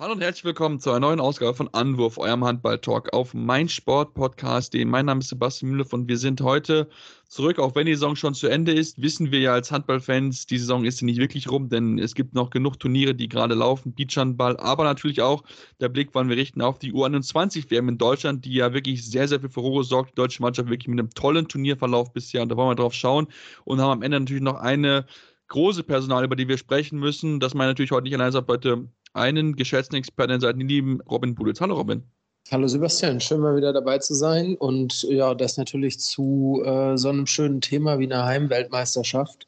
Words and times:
Hallo 0.00 0.12
und 0.12 0.20
herzlich 0.20 0.44
willkommen 0.44 0.78
zu 0.78 0.90
einer 0.90 1.00
neuen 1.00 1.18
Ausgabe 1.18 1.54
von 1.54 1.74
Anwurf, 1.74 2.18
eurem 2.18 2.44
Handball-Talk 2.44 3.12
auf 3.12 3.34
meinsportpodcast.de. 3.34 4.84
Mein 4.84 5.06
Name 5.06 5.18
ist 5.18 5.30
Sebastian 5.30 5.72
Müller 5.72 5.86
und 5.90 6.06
wir 6.06 6.18
sind 6.18 6.40
heute 6.40 6.88
zurück. 7.26 7.58
Auch 7.58 7.74
wenn 7.74 7.86
die 7.86 7.94
Saison 7.94 8.14
schon 8.14 8.32
zu 8.32 8.46
Ende 8.46 8.70
ist, 8.70 9.02
wissen 9.02 9.32
wir 9.32 9.40
ja 9.40 9.54
als 9.54 9.72
Handballfans, 9.72 10.46
die 10.46 10.58
Saison 10.58 10.84
ist 10.84 11.02
nicht 11.02 11.18
wirklich 11.18 11.50
rum, 11.50 11.68
denn 11.68 11.98
es 11.98 12.14
gibt 12.14 12.32
noch 12.32 12.50
genug 12.50 12.78
Turniere, 12.78 13.12
die 13.12 13.28
gerade 13.28 13.56
laufen, 13.56 13.92
Beachhandball, 13.92 14.56
aber 14.58 14.84
natürlich 14.84 15.20
auch 15.20 15.42
der 15.80 15.88
Blick, 15.88 16.10
wann 16.12 16.28
wir 16.28 16.36
richten 16.36 16.62
auf 16.62 16.78
die 16.78 16.92
U21-WM 16.92 17.88
in 17.88 17.98
Deutschland, 17.98 18.44
die 18.44 18.54
ja 18.54 18.72
wirklich 18.72 19.04
sehr, 19.04 19.26
sehr 19.26 19.40
viel 19.40 19.50
Furore 19.50 19.82
sorgt. 19.82 20.10
Die 20.12 20.14
deutsche 20.14 20.42
Mannschaft 20.42 20.70
wirklich 20.70 20.86
mit 20.86 21.00
einem 21.00 21.10
tollen 21.10 21.48
Turnierverlauf 21.48 22.12
bisher 22.12 22.42
und 22.42 22.50
da 22.50 22.56
wollen 22.56 22.70
wir 22.70 22.76
drauf 22.76 22.94
schauen 22.94 23.26
und 23.64 23.80
haben 23.80 23.90
am 23.90 24.02
Ende 24.02 24.20
natürlich 24.20 24.44
noch 24.44 24.60
eine 24.60 25.06
große 25.48 25.82
Personal, 25.82 26.24
über 26.24 26.36
die 26.36 26.46
wir 26.46 26.58
sprechen 26.58 27.00
müssen. 27.00 27.40
Das 27.40 27.54
meine 27.54 27.70
ich 27.70 27.72
natürlich 27.72 27.90
heute 27.90 28.04
nicht 28.04 28.14
allein, 28.14 28.30
sondern 28.30 28.54
heute 28.54 28.88
einen 29.18 29.56
geschätzten 29.56 29.96
Experten 29.96 30.40
seit 30.40 30.56
den 30.56 30.68
lieben 30.68 31.00
Robin 31.02 31.34
Buditz. 31.34 31.60
Hallo 31.60 31.74
Robin. 31.76 32.02
Hallo 32.50 32.66
Sebastian, 32.66 33.20
schön 33.20 33.40
mal 33.40 33.56
wieder 33.56 33.74
dabei 33.74 33.98
zu 33.98 34.14
sein 34.14 34.54
und 34.56 35.02
ja, 35.02 35.34
das 35.34 35.58
natürlich 35.58 36.00
zu 36.00 36.62
äh, 36.64 36.96
so 36.96 37.10
einem 37.10 37.26
schönen 37.26 37.60
Thema 37.60 37.98
wie 37.98 38.06
einer 38.06 38.24
Heimweltmeisterschaft, 38.24 39.46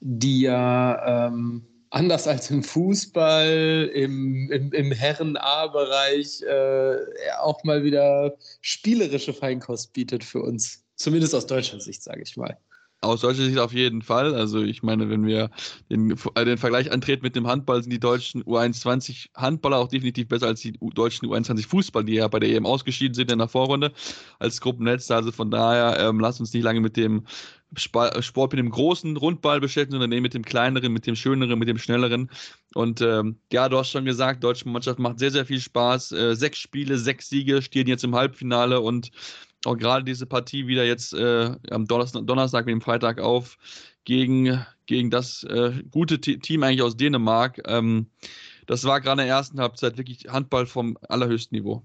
die 0.00 0.42
ja 0.42 1.26
ähm, 1.26 1.66
anders 1.90 2.28
als 2.28 2.48
im 2.50 2.62
Fußball, 2.62 3.90
im, 3.92 4.48
im, 4.52 4.72
im 4.72 4.92
Herren-A-Bereich 4.92 6.42
äh, 6.42 6.96
auch 7.40 7.64
mal 7.64 7.82
wieder 7.82 8.36
spielerische 8.60 9.34
Feinkost 9.34 9.92
bietet 9.92 10.22
für 10.22 10.40
uns. 10.40 10.84
Zumindest 10.94 11.34
aus 11.34 11.46
deutscher 11.46 11.80
Sicht, 11.80 12.02
sage 12.02 12.22
ich 12.22 12.36
mal. 12.36 12.56
Aus 13.02 13.22
deutscher 13.22 13.44
Sicht 13.44 13.58
auf 13.58 13.72
jeden 13.72 14.02
Fall. 14.02 14.34
Also 14.34 14.62
ich 14.62 14.82
meine, 14.82 15.08
wenn 15.08 15.24
wir 15.24 15.50
den, 15.90 16.14
äh, 16.34 16.44
den 16.44 16.58
Vergleich 16.58 16.92
antreten 16.92 17.22
mit 17.22 17.34
dem 17.34 17.46
Handball, 17.46 17.82
sind 17.82 17.92
die 17.92 18.00
deutschen 18.00 18.42
U21 18.44 19.28
Handballer 19.34 19.78
auch 19.78 19.88
definitiv 19.88 20.28
besser 20.28 20.48
als 20.48 20.60
die 20.60 20.72
deutschen 20.72 21.26
U21 21.26 21.66
Fußball, 21.66 22.04
die 22.04 22.14
ja 22.14 22.28
bei 22.28 22.40
der 22.40 22.50
EM 22.50 22.66
ausgeschieden 22.66 23.14
sind 23.14 23.32
in 23.32 23.38
der 23.38 23.48
Vorrunde 23.48 23.92
als 24.38 24.60
Gruppenletzter. 24.60 25.16
Also 25.16 25.32
von 25.32 25.50
daher, 25.50 25.98
ähm, 25.98 26.20
lasst 26.20 26.40
uns 26.40 26.52
nicht 26.52 26.62
lange 26.62 26.80
mit 26.80 26.98
dem 26.98 27.24
Sport 27.76 28.52
mit 28.52 28.58
dem 28.58 28.70
großen 28.70 29.16
Rundball 29.16 29.60
beschäftigen, 29.60 30.00
sondern 30.00 30.20
mit 30.20 30.34
dem 30.34 30.44
kleineren, 30.44 30.92
mit 30.92 31.06
dem 31.06 31.14
schöneren, 31.14 31.58
mit 31.58 31.68
dem 31.68 31.78
schnelleren. 31.78 32.30
Und 32.74 33.00
ähm, 33.00 33.38
ja, 33.52 33.68
du 33.68 33.78
hast 33.78 33.90
schon 33.90 34.04
gesagt, 34.04 34.42
deutsche 34.42 34.68
Mannschaft 34.68 34.98
macht 34.98 35.20
sehr, 35.20 35.30
sehr 35.30 35.46
viel 35.46 35.60
Spaß. 35.60 36.12
Äh, 36.12 36.34
sechs 36.34 36.58
Spiele, 36.58 36.98
sechs 36.98 37.28
Siege, 37.28 37.62
stehen 37.62 37.86
jetzt 37.86 38.04
im 38.04 38.14
Halbfinale 38.14 38.80
und 38.80 39.10
auch 39.64 39.76
gerade 39.76 40.04
diese 40.04 40.26
Partie 40.26 40.66
wieder 40.66 40.84
jetzt 40.84 41.12
äh, 41.12 41.54
am 41.70 41.86
Donnerstag, 41.86 42.26
Donnerstag 42.26 42.66
wie 42.66 42.72
am 42.72 42.80
Freitag 42.80 43.20
auf 43.20 43.58
gegen, 44.04 44.64
gegen 44.86 45.10
das 45.10 45.44
äh, 45.44 45.82
gute 45.90 46.20
T 46.20 46.38
Team 46.38 46.62
eigentlich 46.62 46.82
aus 46.82 46.96
Dänemark. 46.96 47.60
Ähm, 47.66 48.06
das 48.66 48.84
war 48.84 49.00
gerade 49.00 49.22
in 49.22 49.28
der 49.28 49.36
ersten 49.36 49.60
Halbzeit 49.60 49.98
wirklich 49.98 50.26
Handball 50.28 50.66
vom 50.66 50.96
allerhöchsten 51.08 51.56
Niveau. 51.56 51.82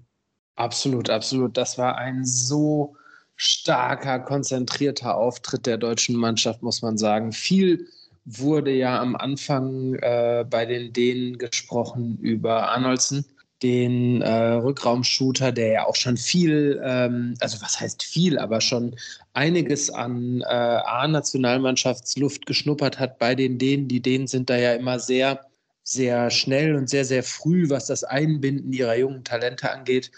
Absolut, 0.54 1.10
absolut. 1.10 1.56
Das 1.56 1.76
war 1.76 1.96
ein 1.98 2.24
so 2.24 2.96
starker, 3.36 4.20
konzentrierter 4.20 5.14
Auftritt 5.14 5.66
der 5.66 5.76
deutschen 5.76 6.16
Mannschaft, 6.16 6.62
muss 6.62 6.80
man 6.80 6.96
sagen. 6.96 7.32
Viel 7.32 7.86
wurde 8.24 8.72
ja 8.72 9.00
am 9.00 9.14
Anfang 9.14 9.94
äh, 9.96 10.44
bei 10.48 10.64
den 10.64 10.92
Dänen 10.92 11.38
gesprochen 11.38 12.18
über 12.18 12.70
Arnoldsen 12.70 13.24
den 13.62 14.22
äh, 14.22 14.52
Rückraumshooter, 14.54 15.52
der 15.52 15.68
ja 15.68 15.86
auch 15.86 15.96
schon 15.96 16.16
viel, 16.16 16.80
ähm, 16.84 17.34
also 17.40 17.60
was 17.62 17.80
heißt 17.80 18.02
viel, 18.02 18.38
aber 18.38 18.60
schon 18.60 18.96
einiges 19.32 19.90
an 19.90 20.42
äh, 20.42 20.44
A-Nationalmannschaftsluft 20.44 22.46
geschnuppert 22.46 22.98
hat 22.98 23.18
bei 23.18 23.34
den 23.34 23.58
Dänen. 23.58 23.88
Die 23.88 24.00
Dänen 24.00 24.26
sind 24.26 24.50
da 24.50 24.56
ja 24.56 24.74
immer 24.74 24.98
sehr 24.98 25.40
sehr 25.88 26.30
schnell 26.30 26.74
und 26.74 26.90
sehr, 26.90 27.04
sehr 27.04 27.22
früh, 27.22 27.70
was 27.70 27.86
das 27.86 28.02
Einbinden 28.02 28.72
ihrer 28.72 28.96
jungen 28.96 29.22
Talente 29.22 29.70
angeht. 29.70 30.10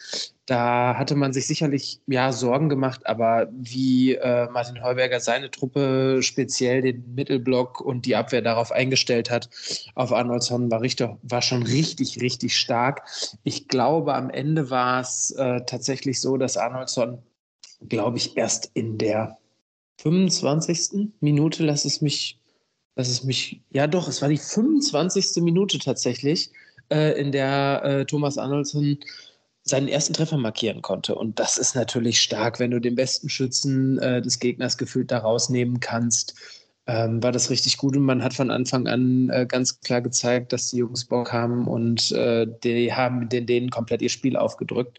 Da 0.48 0.96
hatte 0.96 1.14
man 1.14 1.34
sich 1.34 1.46
sicherlich 1.46 2.00
ja 2.06 2.32
Sorgen 2.32 2.70
gemacht, 2.70 3.06
aber 3.06 3.48
wie 3.52 4.14
äh, 4.14 4.48
Martin 4.48 4.82
Heuberger 4.82 5.20
seine 5.20 5.50
Truppe 5.50 6.20
speziell 6.22 6.80
den 6.80 7.14
Mittelblock 7.14 7.82
und 7.82 8.06
die 8.06 8.16
Abwehr 8.16 8.40
darauf 8.40 8.72
eingestellt 8.72 9.30
hat, 9.30 9.50
auf 9.94 10.10
Arnoldsson 10.10 10.70
war, 10.70 10.80
richtig, 10.80 11.10
war 11.20 11.42
schon 11.42 11.64
richtig, 11.64 12.22
richtig 12.22 12.56
stark. 12.56 13.02
Ich 13.44 13.68
glaube, 13.68 14.14
am 14.14 14.30
Ende 14.30 14.70
war 14.70 15.02
es 15.02 15.32
äh, 15.32 15.60
tatsächlich 15.66 16.18
so, 16.18 16.38
dass 16.38 16.56
Arnoldsson, 16.56 17.18
glaube 17.86 18.16
ich, 18.16 18.38
erst 18.38 18.70
in 18.72 18.96
der 18.96 19.36
25. 20.00 21.10
Minute, 21.20 21.62
lass 21.62 21.84
es 21.84 22.00
mich 22.00 22.40
dass 22.94 23.08
es 23.08 23.22
mich, 23.22 23.60
ja 23.70 23.86
doch, 23.86 24.08
es 24.08 24.22
war 24.22 24.28
die 24.28 24.38
25. 24.38 25.40
Minute 25.44 25.78
tatsächlich, 25.78 26.50
äh, 26.90 27.20
in 27.20 27.32
der 27.32 27.82
äh, 27.84 28.04
Thomas 28.06 28.38
Arnoldson 28.38 28.98
seinen 29.68 29.88
ersten 29.88 30.14
Treffer 30.14 30.38
markieren 30.38 30.82
konnte. 30.82 31.14
Und 31.14 31.38
das 31.38 31.58
ist 31.58 31.74
natürlich 31.74 32.20
stark, 32.20 32.58
wenn 32.58 32.70
du 32.70 32.80
den 32.80 32.94
besten 32.94 33.28
Schützen 33.28 33.98
äh, 33.98 34.22
des 34.22 34.38
Gegners 34.38 34.78
gefühlt 34.78 35.10
da 35.10 35.18
rausnehmen 35.18 35.80
kannst. 35.80 36.34
Ähm, 36.86 37.22
war 37.22 37.32
das 37.32 37.50
richtig 37.50 37.76
gut 37.76 37.94
und 37.98 38.02
man 38.04 38.24
hat 38.24 38.32
von 38.32 38.50
Anfang 38.50 38.86
an 38.86 39.28
äh, 39.28 39.44
ganz 39.46 39.80
klar 39.80 40.00
gezeigt, 40.00 40.54
dass 40.54 40.70
die 40.70 40.78
Jungs 40.78 41.04
Bock 41.04 41.34
haben 41.34 41.68
und 41.68 42.12
äh, 42.12 42.46
die 42.64 42.94
haben 42.94 43.28
den, 43.28 43.44
denen 43.44 43.68
komplett 43.68 44.00
ihr 44.00 44.08
Spiel 44.08 44.38
aufgedrückt. 44.38 44.98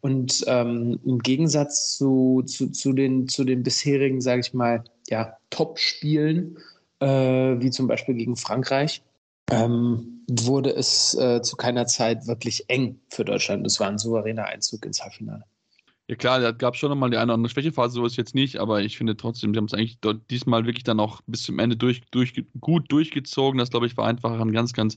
Und 0.00 0.44
ähm, 0.48 0.98
im 1.04 1.20
Gegensatz 1.20 1.96
zu, 1.96 2.42
zu, 2.44 2.72
zu, 2.72 2.92
den, 2.92 3.28
zu 3.28 3.44
den 3.44 3.62
bisherigen, 3.62 4.20
sage 4.20 4.40
ich 4.40 4.52
mal, 4.52 4.82
ja, 5.08 5.36
Top-Spielen, 5.50 6.58
äh, 6.98 7.06
wie 7.06 7.70
zum 7.70 7.86
Beispiel 7.86 8.16
gegen 8.16 8.34
Frankreich, 8.34 9.02
ähm, 9.52 10.17
wurde 10.28 10.70
es 10.74 11.14
äh, 11.14 11.42
zu 11.42 11.56
keiner 11.56 11.86
Zeit 11.86 12.26
wirklich 12.26 12.68
eng 12.68 13.00
für 13.10 13.24
Deutschland. 13.24 13.66
Es 13.66 13.80
war 13.80 13.88
ein 13.88 13.98
souveräner 13.98 14.46
Einzug 14.46 14.84
ins 14.84 15.02
Halbfinale. 15.02 15.44
Ja 16.10 16.16
klar, 16.16 16.40
da 16.40 16.52
gab 16.52 16.72
es 16.72 16.80
schon 16.80 16.88
nochmal 16.88 17.10
die 17.10 17.18
eine 17.18 17.26
oder 17.26 17.34
andere 17.34 17.50
Schwächephase, 17.52 17.92
so 17.92 18.06
ist 18.06 18.16
jetzt 18.16 18.34
nicht, 18.34 18.56
aber 18.56 18.80
ich 18.80 18.96
finde 18.96 19.14
trotzdem, 19.14 19.52
sie 19.52 19.58
haben 19.58 19.66
es 19.66 19.74
eigentlich 19.74 20.00
dort 20.00 20.30
diesmal 20.30 20.64
wirklich 20.64 20.84
dann 20.84 21.00
auch 21.00 21.20
bis 21.26 21.42
zum 21.42 21.58
Ende 21.58 21.76
durch, 21.76 22.00
durch, 22.10 22.32
gut 22.60 22.90
durchgezogen. 22.90 23.58
Das, 23.58 23.68
glaube 23.68 23.86
ich, 23.86 23.94
war 23.98 24.06
einfach 24.06 24.40
ein 24.40 24.52
ganz, 24.52 24.72
ganz 24.72 24.96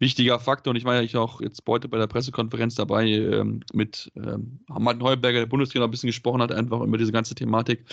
wichtiger 0.00 0.40
Faktor. 0.40 0.72
Und 0.72 0.76
ich 0.76 0.84
war 0.84 1.00
ja 1.00 1.20
auch 1.20 1.40
jetzt 1.40 1.62
heute 1.68 1.86
bei 1.86 1.96
der 1.96 2.08
Pressekonferenz 2.08 2.74
dabei 2.74 3.06
ähm, 3.06 3.60
mit 3.72 4.10
ähm, 4.16 4.58
Martin 4.66 5.04
Heuberger, 5.04 5.38
der 5.38 5.46
Bundestrainer, 5.46 5.84
ein 5.84 5.92
bisschen 5.92 6.08
gesprochen 6.08 6.42
hat, 6.42 6.50
einfach 6.50 6.80
über 6.80 6.98
diese 6.98 7.12
ganze 7.12 7.36
Thematik. 7.36 7.84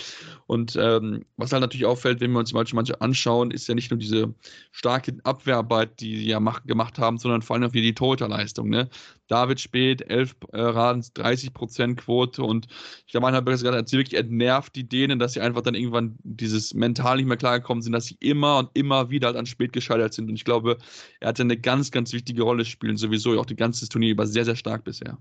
Und 0.48 0.76
ähm, 0.76 1.24
was 1.38 1.52
halt 1.52 1.62
natürlich 1.62 1.86
auffällt, 1.86 2.20
wenn 2.20 2.32
wir 2.32 2.40
uns 2.40 2.52
manche, 2.52 2.76
manche 2.76 3.00
anschauen, 3.00 3.52
ist 3.52 3.68
ja 3.68 3.76
nicht 3.76 3.92
nur 3.92 4.00
diese 4.00 4.34
starke 4.72 5.16
Abwehrarbeit, 5.24 6.00
die 6.00 6.18
sie 6.18 6.28
ja 6.30 6.40
mach, 6.40 6.64
gemacht 6.64 6.98
haben, 6.98 7.20
sondern 7.20 7.44
vor 7.44 7.56
allem 7.56 7.66
auch 7.66 7.72
die 7.72 7.94
Torhüterleistung. 7.94 8.70
Ne? 8.70 8.90
David 9.28 9.60
Spät, 9.60 10.10
11 10.10 10.36
äh, 10.52 10.62
Raden, 10.62 11.04
30 11.14 11.54
Prozent 11.54 11.98
Quote 12.00 12.44
und 12.44 12.68
ich 13.06 13.12
glaube, 13.12 13.26
man 13.26 13.36
hat 13.36 13.46
gesagt, 13.46 13.76
hat 13.76 13.90
sie 13.90 13.98
wirklich 13.98 14.20
entnervt, 14.20 14.76
die 14.76 14.88
Dänen, 14.88 15.20
dass 15.20 15.34
sie 15.34 15.42
einfach 15.42 15.62
dann 15.62 15.76
irgendwann 15.76 16.18
dieses 16.24 16.74
mental 16.74 17.18
nicht 17.18 17.26
mehr 17.26 17.38
klargekommen 17.38 17.82
sind, 17.82 17.94
dass 17.94 18.06
sie 18.06 18.18
immer 18.20 18.60
und 18.60 18.70
immer 18.74 19.10
wieder 19.10 19.28
halt 19.28 19.38
an 19.38 19.46
Spät 19.46 19.74
gescheitert 19.74 20.14
sind 20.14 20.30
und 20.30 20.36
ich 20.36 20.46
glaube, 20.46 20.78
er 21.20 21.30
hatte 21.30 21.44
eine 21.44 21.58
ganz, 21.58 21.92
ganz 21.92 22.14
wichtige 22.14 22.44
Rolle 22.44 22.66
spielen, 22.66 22.98
sowieso 22.98 23.40
auch 23.40 23.46
die 23.46 23.56
ganze 23.56 23.88
Turnier 23.90 24.12
über 24.12 24.28
sehr, 24.28 24.46
sehr 24.46 24.56
stark 24.56 24.84
bisher. 24.84 25.18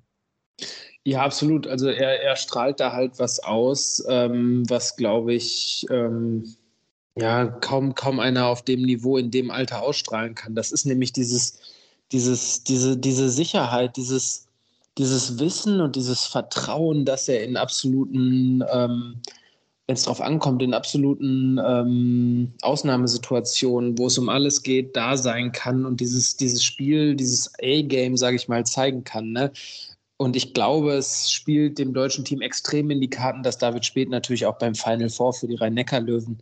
Ja, 1.06 1.22
absolut. 1.22 1.66
Also 1.66 1.88
er, 1.88 2.22
er 2.22 2.36
strahlt 2.36 2.80
da 2.80 2.92
halt 2.92 3.18
was 3.18 3.38
aus, 3.40 4.02
ähm, 4.08 4.68
was 4.68 4.96
glaube 4.96 5.34
ich, 5.34 5.86
ähm, 5.90 6.54
ja, 7.16 7.46
kaum, 7.46 7.94
kaum 7.94 8.18
einer 8.18 8.46
auf 8.46 8.62
dem 8.64 8.82
Niveau 8.82 9.16
in 9.16 9.30
dem 9.30 9.50
Alter 9.50 9.82
ausstrahlen 9.82 10.34
kann. 10.34 10.54
Das 10.54 10.72
ist 10.72 10.84
nämlich 10.84 11.12
dieses, 11.12 11.60
dieses, 12.12 12.64
diese, 12.64 12.96
diese 12.96 13.30
Sicherheit, 13.30 13.96
dieses, 13.96 14.46
dieses 14.98 15.38
Wissen 15.38 15.80
und 15.80 15.96
dieses 15.96 16.24
Vertrauen, 16.24 17.04
dass 17.04 17.28
er 17.28 17.44
in 17.44 17.56
absoluten, 17.56 18.62
ähm, 18.72 19.20
wenn 19.86 19.94
es 19.94 20.04
darauf 20.04 20.20
ankommt, 20.20 20.62
in 20.62 20.72
absoluten 20.72 21.60
ähm, 21.64 22.52
Ausnahmesituationen, 22.62 23.98
wo 23.98 24.06
es 24.06 24.18
um 24.18 24.28
alles 24.28 24.62
geht, 24.62 24.96
da 24.96 25.16
sein 25.16 25.52
kann 25.52 25.84
und 25.84 26.00
dieses, 26.00 26.36
dieses 26.36 26.64
Spiel, 26.64 27.16
dieses 27.16 27.52
A-Game, 27.60 28.16
sage 28.16 28.36
ich 28.36 28.48
mal, 28.48 28.64
zeigen 28.64 29.04
kann. 29.04 29.32
Ne? 29.32 29.52
Und 30.16 30.36
ich 30.36 30.54
glaube, 30.54 30.92
es 30.92 31.30
spielt 31.30 31.78
dem 31.78 31.92
deutschen 31.92 32.24
Team 32.24 32.40
extrem 32.40 32.90
in 32.90 33.00
die 33.00 33.10
Karten, 33.10 33.42
dass 33.42 33.58
David 33.58 33.84
Speth 33.84 34.08
natürlich 34.08 34.46
auch 34.46 34.58
beim 34.58 34.74
Final 34.74 35.10
Four 35.10 35.34
für 35.34 35.48
die 35.48 35.56
Rhein-Neckar-Löwen 35.56 36.38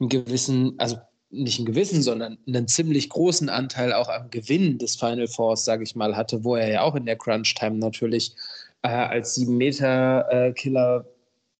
einen 0.00 0.08
gewissen, 0.08 0.74
also 0.78 0.98
nicht 1.32 1.58
einen 1.58 1.66
gewissen, 1.66 2.02
sondern 2.02 2.38
einen 2.46 2.68
ziemlich 2.68 3.08
großen 3.08 3.48
Anteil 3.48 3.92
auch 3.92 4.08
am 4.08 4.30
Gewinn 4.30 4.78
des 4.78 4.96
Final 4.96 5.26
Fours, 5.26 5.64
sage 5.64 5.82
ich 5.82 5.96
mal, 5.96 6.16
hatte, 6.16 6.44
wo 6.44 6.56
er 6.56 6.70
ja 6.70 6.82
auch 6.82 6.94
in 6.94 7.06
der 7.06 7.16
Crunch-Time 7.16 7.78
natürlich 7.78 8.34
äh, 8.82 8.88
als 8.88 9.36
7-Meter-Killer 9.36 11.06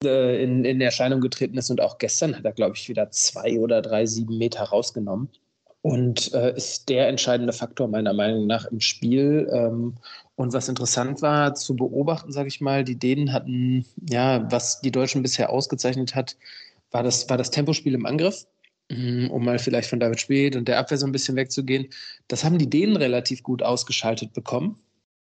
äh, 0.05 0.43
in, 0.43 0.65
in 0.65 0.81
Erscheinung 0.81 1.21
getreten 1.21 1.57
ist. 1.59 1.71
Und 1.71 1.81
auch 1.81 1.99
gestern 1.99 2.37
hat 2.37 2.45
er, 2.45 2.53
glaube 2.53 2.77
ich, 2.77 2.89
wieder 2.89 3.11
zwei 3.11 3.59
oder 3.59 3.83
drei 3.83 4.07
7 4.07 4.37
Meter 4.37 4.65
rausgenommen. 4.65 5.29
Und 5.81 6.33
äh, 6.33 6.55
ist 6.55 6.89
der 6.89 7.09
entscheidende 7.09 7.53
Faktor 7.53 7.89
meiner 7.89 8.13
Meinung 8.13 8.47
nach 8.47 8.67
im 8.67 8.81
Spiel. 8.81 9.49
Ähm, 9.53 9.95
Und 10.37 10.53
was 10.53 10.69
interessant 10.69 11.23
war 11.23 11.55
zu 11.55 11.75
beobachten, 11.75 12.31
sage 12.31 12.49
ich 12.49 12.61
mal, 12.61 12.85
die 12.85 12.99
Dänen 12.99 13.33
hatten, 13.33 13.85
ja, 14.09 14.47
was 14.51 14.81
die 14.81 14.93
Deutschen 14.93 15.23
bisher 15.23 15.51
ausgezeichnet 15.51 16.15
hat, 16.15 16.37
war 16.93 17.03
das, 17.03 17.29
war 17.29 17.37
das 17.37 17.51
Tempospiel 17.51 17.95
im 17.95 18.07
Angriff, 18.07 18.47
um 19.31 19.45
mal 19.45 19.59
vielleicht 19.59 19.89
von 19.89 20.01
David 20.01 20.21
Speth 20.21 20.57
und 20.57 20.69
der 20.69 20.79
Abwehr 20.79 20.99
so 20.99 21.07
ein 21.07 21.13
bisschen 21.13 21.37
wegzugehen. 21.37 21.89
Das 22.29 22.45
haben 22.45 22.59
die 22.59 22.71
Dänen 22.71 22.97
relativ 22.97 23.43
gut 23.43 23.63
ausgeschaltet 23.63 24.33
bekommen 24.33 24.79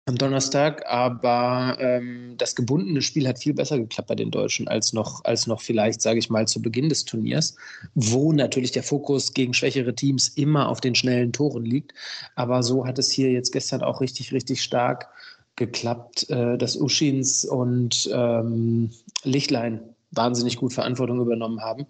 am 0.08 0.16
Donnerstag, 0.16 0.84
aber 0.86 1.76
ähm, 1.80 2.34
das 2.38 2.56
gebundene 2.56 3.02
Spiel 3.02 3.28
hat 3.28 3.38
viel 3.38 3.52
besser 3.52 3.78
geklappt 3.78 4.08
bei 4.08 4.14
den 4.14 4.30
Deutschen 4.30 4.66
als 4.66 4.94
noch, 4.94 5.22
als 5.24 5.46
noch 5.46 5.60
vielleicht, 5.60 6.00
sage 6.00 6.18
ich 6.18 6.30
mal, 6.30 6.48
zu 6.48 6.62
Beginn 6.62 6.88
des 6.88 7.04
Turniers, 7.04 7.56
wo 7.94 8.32
natürlich 8.32 8.72
der 8.72 8.82
Fokus 8.82 9.34
gegen 9.34 9.52
schwächere 9.52 9.94
Teams 9.94 10.28
immer 10.28 10.68
auf 10.70 10.80
den 10.80 10.94
schnellen 10.94 11.32
Toren 11.32 11.64
liegt. 11.64 11.92
Aber 12.36 12.62
so 12.62 12.86
hat 12.86 12.98
es 12.98 13.10
hier 13.10 13.30
jetzt 13.30 13.52
gestern 13.52 13.82
auch 13.82 14.00
richtig, 14.00 14.32
richtig 14.32 14.62
stark 14.62 15.08
geklappt, 15.56 16.30
äh, 16.30 16.56
dass 16.56 16.76
Uschins 16.76 17.44
und 17.44 18.08
ähm, 18.10 18.90
Lichtlein 19.24 19.80
wahnsinnig 20.12 20.56
gut 20.56 20.72
Verantwortung 20.72 21.20
übernommen 21.20 21.60
haben 21.60 21.86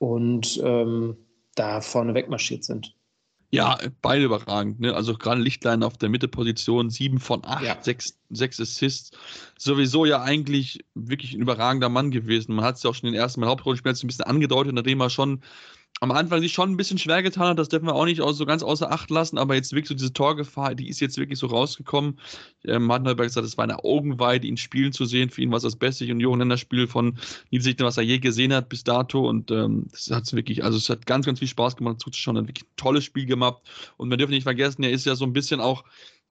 und 0.00 0.58
ähm, 0.64 1.16
da 1.54 1.82
vorne 1.82 2.14
wegmarschiert 2.14 2.64
sind. 2.64 2.96
Ja, 3.52 3.78
beide 4.00 4.24
überragend. 4.24 4.80
Ne? 4.80 4.94
Also 4.94 5.14
gerade 5.14 5.40
Lichtlein 5.40 5.82
auf 5.82 5.98
der 5.98 6.08
Mitteposition, 6.08 6.88
sieben 6.88 7.18
von 7.18 7.44
acht, 7.44 7.64
ja. 7.64 7.76
sechs, 7.82 8.18
sechs 8.30 8.60
Assists. 8.60 9.10
Sowieso 9.58 10.04
ja 10.06 10.22
eigentlich 10.22 10.84
wirklich 10.94 11.34
ein 11.34 11.42
überragender 11.42 11.88
Mann 11.88 12.12
gewesen. 12.12 12.54
Man 12.54 12.64
hat 12.64 12.76
es 12.76 12.84
ja 12.84 12.90
auch 12.90 12.94
schon 12.94 13.08
in 13.08 13.14
den 13.14 13.20
ersten 13.20 13.40
Mal 13.40 13.48
Hauptrollenspielen 13.48 13.96
ein 14.00 14.06
bisschen 14.06 14.24
angedeutet, 14.24 14.72
nachdem 14.72 15.00
er 15.00 15.10
schon 15.10 15.42
am 16.00 16.10
Anfang 16.12 16.40
sich 16.40 16.52
schon 16.52 16.70
ein 16.70 16.76
bisschen 16.78 16.96
schwer 16.96 17.22
getan 17.22 17.48
hat, 17.48 17.58
das 17.58 17.68
dürfen 17.68 17.86
wir 17.86 17.94
auch 17.94 18.06
nicht 18.06 18.22
so 18.22 18.46
ganz 18.46 18.62
außer 18.62 18.90
Acht 18.90 19.10
lassen, 19.10 19.36
aber 19.36 19.54
jetzt 19.54 19.72
wirklich 19.72 19.88
so 19.88 19.94
diese 19.94 20.14
Torgefahr, 20.14 20.74
die 20.74 20.88
ist 20.88 21.00
jetzt 21.00 21.18
wirklich 21.18 21.38
so 21.38 21.46
rausgekommen. 21.46 22.18
Ähm, 22.64 22.84
Martin 22.84 23.04
Neuberg 23.04 23.28
gesagt, 23.28 23.46
es 23.46 23.58
war 23.58 23.64
eine 23.64 23.84
Augenweide, 23.84 24.46
ihn 24.46 24.56
spielen 24.56 24.92
zu 24.92 25.04
sehen. 25.04 25.28
Für 25.28 25.42
ihn 25.42 25.50
war 25.50 25.58
es 25.58 25.62
das 25.62 25.76
beste 25.76 26.06
Juniorenländerspiel 26.06 26.86
von 26.86 27.18
Niedersichten, 27.50 27.84
was 27.84 27.98
er 27.98 28.02
je 28.02 28.18
gesehen 28.18 28.54
hat 28.54 28.70
bis 28.70 28.82
dato 28.82 29.28
und 29.28 29.50
ähm, 29.50 29.88
hat 30.10 30.32
wirklich, 30.32 30.64
also 30.64 30.78
es 30.78 30.88
hat 30.88 31.04
ganz, 31.04 31.26
ganz 31.26 31.38
viel 31.38 31.48
Spaß 31.48 31.76
gemacht 31.76 32.00
zuzuschauen, 32.00 32.38
hat 32.38 32.48
wirklich 32.48 32.64
ein 32.64 32.76
tolles 32.76 33.04
Spiel 33.04 33.26
gemacht 33.26 33.60
und 33.98 34.08
wir 34.08 34.16
dürfen 34.16 34.32
nicht 34.32 34.44
vergessen, 34.44 34.82
er 34.82 34.92
ist 34.92 35.04
ja 35.04 35.16
so 35.16 35.26
ein 35.26 35.34
bisschen 35.34 35.60
auch 35.60 35.84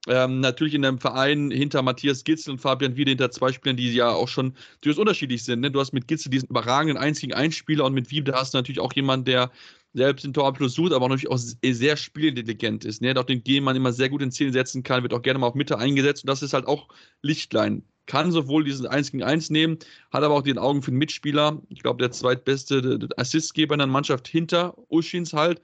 ähm, 0.07 0.39
natürlich 0.39 0.73
in 0.73 0.85
einem 0.85 0.99
Verein 0.99 1.51
hinter 1.51 1.81
Matthias 1.81 2.23
Gitzel 2.23 2.51
und 2.51 2.59
Fabian 2.59 2.95
Wiede 2.95 3.11
hinter 3.11 3.31
zwei 3.31 3.51
Spielern, 3.51 3.77
die 3.77 3.93
ja 3.93 4.09
auch 4.09 4.27
schon 4.27 4.55
durchaus 4.81 4.99
unterschiedlich 4.99 5.43
sind. 5.43 5.59
Ne? 5.59 5.71
Du 5.71 5.79
hast 5.79 5.91
mit 5.91 6.07
Gitzel 6.07 6.29
diesen 6.29 6.49
überragenden 6.49 6.97
einzigen 6.97 7.33
Einspieler 7.33 7.85
und 7.85 7.93
mit 7.93 8.09
Wiede 8.09 8.33
hast 8.33 8.53
du 8.53 8.57
natürlich 8.57 8.79
auch 8.79 8.93
jemanden, 8.93 9.25
der 9.25 9.51
selbst 9.93 10.23
den 10.23 10.33
Torabschluss 10.33 10.75
sucht, 10.75 10.93
aber 10.93 11.09
natürlich 11.09 11.29
auch 11.29 11.37
sehr 11.37 11.97
spielintelligent 11.97 12.85
ist. 12.85 13.01
Ne? 13.01 13.13
Der 13.13 13.21
auch 13.21 13.27
den 13.27 13.43
G-Mann 13.43 13.75
immer 13.75 13.91
sehr 13.91 14.09
gut 14.09 14.21
ins 14.21 14.35
Ziel 14.35 14.53
setzen 14.53 14.83
kann, 14.83 15.03
wird 15.03 15.13
auch 15.13 15.21
gerne 15.21 15.39
mal 15.39 15.47
auf 15.47 15.55
Mitte 15.55 15.77
eingesetzt 15.77 16.23
und 16.23 16.27
das 16.27 16.43
ist 16.43 16.53
halt 16.53 16.67
auch 16.67 16.87
Lichtlein. 17.21 17.83
Kann 18.05 18.31
sowohl 18.31 18.63
diesen 18.63 18.87
1 18.87 19.11
gegen 19.11 19.23
1 19.23 19.49
nehmen, 19.49 19.77
hat 20.11 20.23
aber 20.23 20.33
auch 20.35 20.41
den 20.41 20.57
Augen 20.57 20.81
für 20.81 20.91
den 20.91 20.97
Mitspieler. 20.97 21.61
Ich 21.69 21.83
glaube, 21.83 21.99
der 21.99 22.11
zweitbeste 22.11 23.07
Assistgeber 23.17 23.75
in 23.75 23.79
der 23.79 23.87
Mannschaft 23.87 24.27
hinter 24.27 24.75
Uschins 24.89 25.33
halt. 25.33 25.61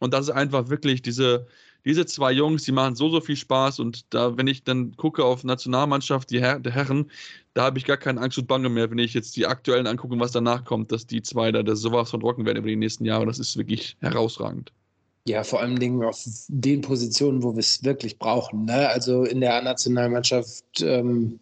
Und 0.00 0.12
das 0.12 0.28
ist 0.28 0.34
einfach 0.34 0.68
wirklich 0.68 1.00
diese, 1.00 1.46
diese 1.84 2.06
zwei 2.06 2.32
Jungs, 2.32 2.64
die 2.64 2.72
machen 2.72 2.96
so, 2.96 3.08
so 3.08 3.20
viel 3.20 3.36
Spaß. 3.36 3.80
Und 3.80 4.12
da, 4.12 4.36
wenn 4.36 4.46
ich 4.46 4.64
dann 4.64 4.96
gucke 4.96 5.24
auf 5.24 5.44
Nationalmannschaft, 5.44 6.30
die 6.30 6.40
Her 6.40 6.58
der 6.58 6.72
Herren, 6.72 7.10
da 7.54 7.64
habe 7.64 7.78
ich 7.78 7.84
gar 7.84 7.96
keine 7.96 8.20
Angst 8.20 8.38
und 8.38 8.46
Bange 8.46 8.68
mehr, 8.68 8.90
wenn 8.90 8.98
ich 8.98 9.14
jetzt 9.14 9.36
die 9.36 9.46
aktuellen 9.46 9.86
angucke, 9.86 10.18
was 10.18 10.32
danach 10.32 10.64
kommt, 10.64 10.92
dass 10.92 11.06
die 11.06 11.22
zwei 11.22 11.50
da 11.52 11.62
das 11.62 11.80
sowas 11.80 12.10
von 12.10 12.22
rocken 12.22 12.44
werden 12.44 12.58
über 12.58 12.68
die 12.68 12.76
nächsten 12.76 13.04
Jahre. 13.04 13.26
Das 13.26 13.38
ist 13.38 13.56
wirklich 13.56 13.96
herausragend. 14.00 14.72
Ja, 15.26 15.44
vor 15.44 15.60
allen 15.60 15.78
Dingen 15.78 16.02
auf 16.04 16.22
den 16.48 16.80
Positionen, 16.80 17.42
wo 17.42 17.52
wir 17.54 17.60
es 17.60 17.84
wirklich 17.84 18.18
brauchen. 18.18 18.64
Ne? 18.64 18.88
Also 18.88 19.24
in 19.24 19.40
der 19.40 19.60
Nationalmannschaft, 19.62 20.64
ähm, 20.80 21.38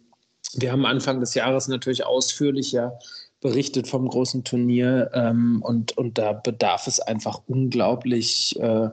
wir 0.53 0.71
haben 0.71 0.85
Anfang 0.85 1.19
des 1.19 1.33
Jahres 1.33 1.67
natürlich 1.67 2.05
ausführlich 2.05 2.71
ja 2.71 2.91
berichtet 3.39 3.87
vom 3.87 4.07
großen 4.07 4.43
Turnier 4.43 5.11
ähm, 5.13 5.61
und, 5.61 5.97
und 5.97 6.17
da 6.17 6.33
bedarf 6.33 6.87
es 6.87 6.99
einfach 6.99 7.41
unglaublich 7.47 8.59
äh, 8.59 8.89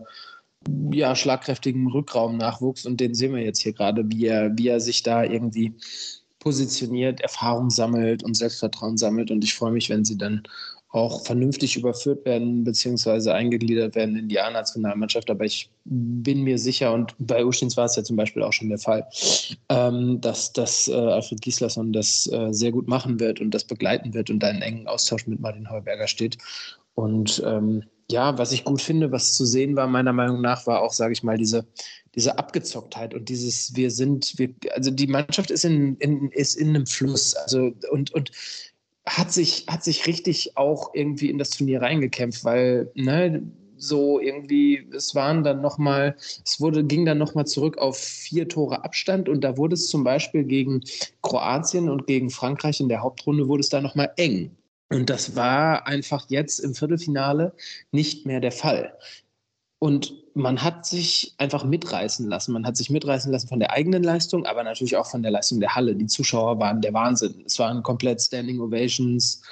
ja, 0.93 1.15
schlagkräftigen 1.15 1.91
Rückraumnachwuchs 1.91 2.87
und 2.87 3.01
den 3.01 3.15
sehen 3.15 3.35
wir 3.35 3.43
jetzt 3.43 3.61
hier 3.61 3.73
gerade, 3.73 4.05
wie 4.09 4.27
er, 4.27 4.57
wie 4.57 4.69
er 4.69 4.81
sich 4.81 5.03
da 5.03 5.25
irgendwie 5.25 5.75
positioniert, 6.39 7.21
Erfahrung 7.21 7.71
sammelt 7.71 8.23
und 8.23 8.37
Selbstvertrauen 8.37 8.97
sammelt 8.97 9.31
und 9.31 9.43
ich 9.45 9.55
freue 9.55 9.73
mich, 9.73 9.89
wenn 9.91 10.05
sie 10.05 10.19
dann 10.19 10.43
auch 10.95 11.25
vernünftig 11.25 11.77
überführt 11.77 12.25
werden 12.25 12.63
beziehungsweise 12.63 13.35
eingegliedert 13.35 13.97
werden 13.97 14.15
in 14.15 14.29
die 14.29 14.39
A-Nationalmannschaft. 14.39 15.29
Aber 15.29 15.45
ich 15.45 15.69
bin 15.85 16.45
mir 16.45 16.57
sicher, 16.57 16.93
und 16.93 17.17
bei 17.19 17.45
Uschins 17.45 17.77
war 17.77 17.87
es 17.87 17.97
ja 17.97 18.05
zum 18.05 18.15
Beispiel 18.15 18.45
auch 18.45 18.53
schon 18.53 18.69
der 18.69 18.79
Fall, 18.79 19.05
ähm, 19.71 20.21
dass, 20.21 20.53
dass 20.53 20.87
äh, 20.87 20.95
Alfred 20.95 21.41
Gislason 21.41 21.93
das 21.93 22.31
äh, 22.33 22.53
sehr 22.53 22.71
gut 22.71 22.87
machen 22.87 23.19
wird 23.19 23.41
und 23.41 23.51
das 23.51 23.65
begleiten 23.65 24.15
wird 24.15 24.31
und 24.31 24.39
da 24.39 24.51
in 24.51 24.63
engen 24.63 24.87
Austausch 24.87 25.27
mit 25.27 25.41
Martin 25.41 25.69
Heuberger 25.69 26.07
steht. 26.07 26.39
Und 26.95 27.43
ähm, 27.45 27.83
ja, 28.11 28.37
was 28.39 28.53
ich 28.53 28.65
gut 28.65 28.83
finde, 28.83 29.13
was 29.13 29.35
zu 29.35 29.45
sehen 29.45 29.77
war, 29.77 29.87
meiner 29.87 30.13
Meinung 30.13 30.41
nach, 30.41 30.67
war 30.67 30.83
auch, 30.83 30.93
sage 30.93 31.13
ich 31.13 31.23
mal, 31.23 31.39
diese, 31.39 31.67
diese 32.15 32.39
Abgezocktheit 32.39 33.15
und 33.15 33.29
dieses, 33.29 33.75
wir 33.77 33.91
sind, 33.91 34.39
wir, 34.39 34.55
also 34.75 34.91
die 34.91 35.07
Mannschaft 35.07 35.51
ist 35.51 35.65
in, 35.65 35.97
in, 35.97 36.31
ist 36.31 36.55
in 36.55 36.71
einem 36.71 36.87
Fluss. 36.87 37.35
Also 37.35 37.73
und, 37.91 38.13
und 38.13 38.31
hat 39.07 39.33
sich, 39.33 39.67
hat 39.69 39.85
sich 39.85 40.07
richtig 40.07 40.57
auch 40.57 40.95
irgendwie 40.95 41.31
in 41.31 41.39
das 41.39 41.51
Turnier 41.51 41.83
reingekämpft, 41.83 42.45
weil, 42.45 42.91
ne, 42.95 43.43
so 43.77 44.21
irgendwie, 44.21 44.89
es 44.95 45.15
waren 45.15 45.45
dann 45.45 45.61
nochmal, 45.61 46.17
es 46.45 46.61
wurde, 46.61 46.85
ging 46.85 47.05
dann 47.05 47.19
nochmal 47.19 47.47
zurück 47.47 47.79
auf 47.79 47.99
vier 47.99 48.49
Tore 48.49 48.85
Abstand 48.85 49.29
und 49.29 49.43
da 49.43 49.57
wurde 49.57 49.75
es 49.75 49.89
zum 49.89 50.05
Beispiel 50.05 50.45
gegen 50.45 50.81
Kroatien 51.23 51.89
und 51.89 52.07
gegen 52.07 52.31
Frankreich 52.31 52.81
in 52.81 52.89
der 52.89 53.03
Hauptrunde 53.03 53.49
wurde 53.49 53.61
es 53.61 53.69
da 53.69 53.81
nochmal 53.81 54.13
eng. 54.17 54.57
Und 54.91 55.11
das 55.11 55.35
war 55.35 55.87
einfach 55.87 56.27
jetzt 56.29 56.59
im 56.59 56.75
Viertelfinale 56.75 57.55
nicht 57.91 58.27
mehr 58.27 58.41
der 58.41 58.53
Fall. 58.53 58.97
Und 59.79 60.15
man 60.35 60.63
hat 60.63 60.87
sich 60.87 61.35
einfach 61.39 61.65
mitreißen 61.65 62.27
lassen. 62.27 62.53
Man 62.53 62.67
hat 62.67 62.77
sich 62.77 62.91
mitreißen 62.91 63.31
lassen 63.31 63.49
von 63.49 63.61
der 63.61 63.71
eigenen 63.71 64.03
Leistung, 64.03 64.47
aber 64.47 64.65
natürlich 64.65 64.97
auch 64.97 65.07
von 65.07 65.23
der 65.23 65.31
Leistung 65.31 65.61
der 65.61 65.75
Halle. 65.75 65.95
Die 65.95 66.07
Zuschauer 66.07 66.59
waren 66.59 66.81
der 66.81 66.95
Wahnsinn. 66.95 67.43
Es 67.45 67.59
waren 67.59 67.83
komplett 67.83 68.23
Standing 68.23 68.61
Ovations. 68.61 69.43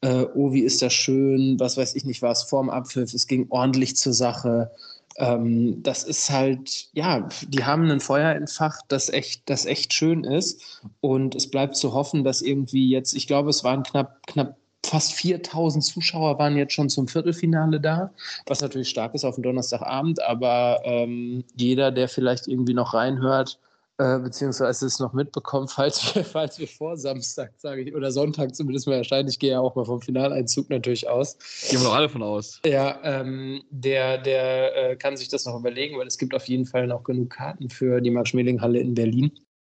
Äh, 0.00 0.26
oh, 0.34 0.52
wie 0.52 0.62
ist 0.62 0.80
das 0.80 0.92
schön? 0.92 1.58
Was 1.58 1.76
weiß 1.76 1.96
ich 1.96 2.04
nicht, 2.04 2.22
war 2.22 2.32
es 2.32 2.44
vorm 2.44 2.70
Abpfiff? 2.70 3.12
Es 3.14 3.26
ging 3.26 3.46
ordentlich 3.50 3.96
zur 3.96 4.12
Sache. 4.12 4.70
Ähm, 5.16 5.82
das 5.82 6.04
ist 6.04 6.30
halt, 6.30 6.88
ja, 6.92 7.28
die 7.48 7.64
haben 7.64 7.90
ein 7.90 8.00
Feuer 8.00 8.32
entfacht, 8.34 8.84
das 8.88 9.08
echt, 9.08 9.42
das 9.50 9.66
echt 9.66 9.92
schön 9.92 10.24
ist. 10.24 10.82
Und 11.00 11.34
es 11.34 11.50
bleibt 11.50 11.76
zu 11.76 11.94
hoffen, 11.94 12.22
dass 12.22 12.42
irgendwie 12.42 12.88
jetzt, 12.88 13.12
ich 13.14 13.26
glaube, 13.26 13.50
es 13.50 13.64
waren 13.64 13.82
knapp, 13.82 14.24
knapp 14.26 14.59
fast 14.84 15.12
4000 15.12 15.84
Zuschauer 15.84 16.38
waren 16.38 16.56
jetzt 16.56 16.72
schon 16.72 16.88
zum 16.88 17.06
Viertelfinale 17.08 17.80
da, 17.80 18.12
was 18.46 18.60
natürlich 18.60 18.88
stark 18.88 19.14
ist 19.14 19.24
auf 19.24 19.34
dem 19.34 19.42
Donnerstagabend, 19.42 20.22
aber 20.22 20.80
ähm, 20.84 21.44
jeder, 21.54 21.90
der 21.90 22.08
vielleicht 22.08 22.48
irgendwie 22.48 22.74
noch 22.74 22.94
reinhört, 22.94 23.58
äh, 24.00 24.18
beziehungsweise 24.18 24.86
es 24.86 24.98
noch 24.98 25.12
mitbekommt, 25.12 25.70
falls 25.76 26.14
wir, 26.14 26.24
falls 26.24 26.58
wir 26.58 26.66
vor 26.66 26.96
Samstag, 26.96 27.52
sage 27.58 27.82
ich, 27.82 27.94
oder 27.94 28.10
Sonntag 28.10 28.54
zumindest 28.54 28.86
mal 28.86 28.94
erscheinen, 28.94 29.28
ich 29.28 29.38
gehe 29.38 29.50
ja 29.50 29.60
auch 29.60 29.76
mal 29.76 29.84
vom 29.84 30.00
Finaleinzug 30.00 30.70
natürlich 30.70 31.06
aus. 31.06 31.36
Gehen 31.68 31.80
wir 31.80 31.88
doch 31.88 31.94
alle 31.94 32.08
von 32.08 32.22
aus. 32.22 32.60
Ja, 32.64 32.98
ähm, 33.02 33.62
der, 33.68 34.16
der 34.16 34.92
äh, 34.92 34.96
kann 34.96 35.18
sich 35.18 35.28
das 35.28 35.44
noch 35.44 35.58
überlegen, 35.58 35.98
weil 35.98 36.06
es 36.06 36.16
gibt 36.16 36.34
auf 36.34 36.48
jeden 36.48 36.64
Fall 36.64 36.86
noch 36.86 37.04
genug 37.04 37.30
Karten 37.30 37.68
für 37.68 38.00
die 38.00 38.10
Max-Schmeling-Halle 38.10 38.78
in 38.78 38.94
Berlin. 38.94 39.32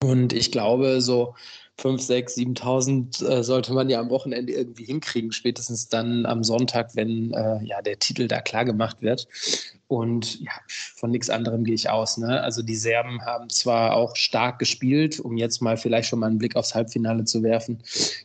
Und 0.04 0.32
ich 0.32 0.52
glaube, 0.52 1.00
so 1.00 1.34
5, 1.82 2.00
6, 2.00 2.36
7.000 2.36 3.26
äh, 3.26 3.42
sollte 3.42 3.74
man 3.74 3.90
ja 3.90 3.98
am 3.98 4.08
Wochenende 4.08 4.52
irgendwie 4.52 4.84
hinkriegen, 4.84 5.32
spätestens 5.32 5.88
dann 5.88 6.26
am 6.26 6.44
Sonntag, 6.44 6.94
wenn 6.94 7.32
äh, 7.32 7.62
ja 7.64 7.82
der 7.82 7.98
Titel 7.98 8.28
da 8.28 8.40
klar 8.40 8.64
gemacht 8.64 9.02
wird. 9.02 9.26
Und 9.88 10.40
ja, 10.40 10.52
von 10.68 11.10
nichts 11.10 11.28
anderem 11.28 11.64
gehe 11.64 11.74
ich 11.74 11.90
aus. 11.90 12.18
Ne? 12.18 12.40
Also 12.40 12.62
die 12.62 12.76
Serben 12.76 13.20
haben 13.26 13.50
zwar 13.50 13.96
auch 13.96 14.14
stark 14.14 14.60
gespielt, 14.60 15.18
um 15.18 15.36
jetzt 15.36 15.60
mal 15.60 15.76
vielleicht 15.76 16.08
schon 16.08 16.20
mal 16.20 16.28
einen 16.28 16.38
Blick 16.38 16.54
aufs 16.54 16.74
Halbfinale 16.74 17.24
zu 17.24 17.42
werfen. 17.42 17.82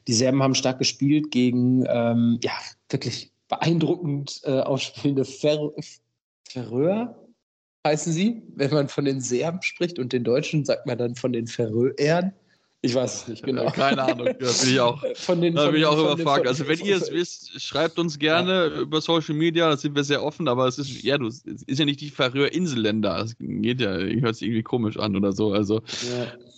Die 0.07 0.13
Serben 0.13 0.41
haben 0.43 0.55
stark 0.55 0.77
gespielt 0.77 1.31
gegen 1.31 1.83
ähm, 1.89 2.39
ja 2.43 2.53
wirklich 2.89 3.31
beeindruckend 3.49 4.41
äh, 4.43 4.59
ausspielende 4.59 5.25
Fer 5.25 5.71
Färöer, 6.47 7.17
heißen 7.85 8.13
sie. 8.13 8.43
Wenn 8.55 8.71
man 8.71 8.87
von 8.87 9.05
den 9.05 9.19
Serben 9.19 9.61
spricht 9.63 9.97
und 9.99 10.13
den 10.13 10.23
Deutschen, 10.23 10.63
sagt 10.63 10.85
man 10.85 10.97
dann 10.97 11.15
von 11.15 11.33
den 11.33 11.47
Färöern. 11.47 12.33
Ich 12.81 12.93
weiß 12.93 13.21
es 13.21 13.27
nicht 13.27 13.43
genau. 13.43 13.65
Keine 13.71 14.03
Ahnung, 14.03 14.27
da 14.27 14.33
bin 14.33 14.69
ich 14.69 14.79
auch, 14.79 15.03
von 15.15 15.41
den, 15.41 15.55
da 15.55 15.71
bin 15.71 15.81
ich 15.81 15.85
auch 15.85 15.99
überfragt. 15.99 16.47
Also 16.47 16.67
wenn 16.67 16.79
ihr 16.79 16.97
es 16.97 17.11
wisst, 17.11 17.59
schreibt 17.61 17.97
uns 17.97 18.19
gerne 18.19 18.71
ja. 18.73 18.81
über 18.81 19.01
Social 19.01 19.35
Media, 19.35 19.69
da 19.69 19.77
sind 19.77 19.95
wir 19.95 20.03
sehr 20.03 20.23
offen, 20.23 20.47
aber 20.47 20.67
es 20.67 20.77
ist, 20.77 21.01
ja, 21.01 21.17
du, 21.17 21.27
es 21.27 21.43
ist 21.43 21.79
ja 21.79 21.85
nicht 21.85 22.01
die 22.01 22.09
Färöer-Inselländer. 22.09 23.17
Das 23.17 23.35
geht 23.39 23.81
ja, 23.81 23.97
hört 23.97 24.35
sich 24.35 24.47
irgendwie 24.47 24.63
komisch 24.63 24.97
an 24.97 25.15
oder 25.15 25.31
so. 25.31 25.53
Also 25.53 25.81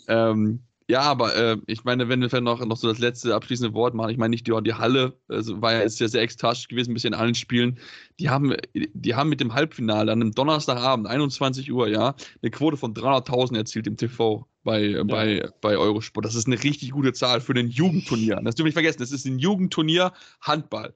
ja. 0.07 0.31
ähm, 0.31 0.59
ja, 0.89 1.01
aber 1.01 1.35
äh, 1.35 1.57
ich 1.67 1.83
meine, 1.83 2.09
wenn 2.09 2.19
wir 2.19 2.41
noch, 2.41 2.65
noch 2.65 2.77
so 2.77 2.87
das 2.87 2.97
letzte 2.97 3.35
abschließende 3.35 3.75
Wort 3.75 3.93
machen, 3.93 4.09
ich 4.09 4.17
meine 4.17 4.31
nicht 4.31 4.47
die, 4.47 4.63
die 4.63 4.73
Halle, 4.73 5.13
also 5.27 5.61
war 5.61 5.73
ja, 5.73 5.79
ist 5.81 5.99
ja 5.99 6.07
sehr 6.07 6.23
ekstatisch 6.23 6.67
gewesen, 6.67 6.89
ein 6.89 6.93
bisschen 6.95 7.13
in 7.13 7.19
allen 7.19 7.35
Spielen. 7.35 7.77
Die 8.19 8.27
haben, 8.27 8.55
die 8.73 9.13
haben 9.13 9.29
mit 9.29 9.39
dem 9.39 9.53
Halbfinale 9.53 10.11
an 10.11 10.19
einem 10.19 10.31
Donnerstagabend, 10.31 11.05
21 11.05 11.71
Uhr, 11.71 11.87
ja, 11.89 12.15
eine 12.41 12.49
Quote 12.49 12.75
von 12.75 12.95
300.000 12.95 13.55
erzielt 13.55 13.85
im 13.85 13.97
TV. 13.97 14.47
Bei, 14.63 14.81
ja. 14.81 15.03
bei, 15.03 15.49
bei 15.61 15.77
Eurosport. 15.77 16.25
Das 16.25 16.35
ist 16.35 16.47
eine 16.47 16.61
richtig 16.61 16.91
gute 16.91 17.13
Zahl 17.13 17.41
für 17.41 17.53
ein 17.53 17.69
Jugendturnier. 17.69 18.35
Das 18.43 18.55
dürfen 18.55 18.59
wir 18.59 18.63
nicht 18.65 18.73
vergessen. 18.73 18.99
Das 18.99 19.11
ist 19.11 19.25
ein 19.25 19.39
Jugendturnier 19.39 20.11
Handball. 20.41 20.93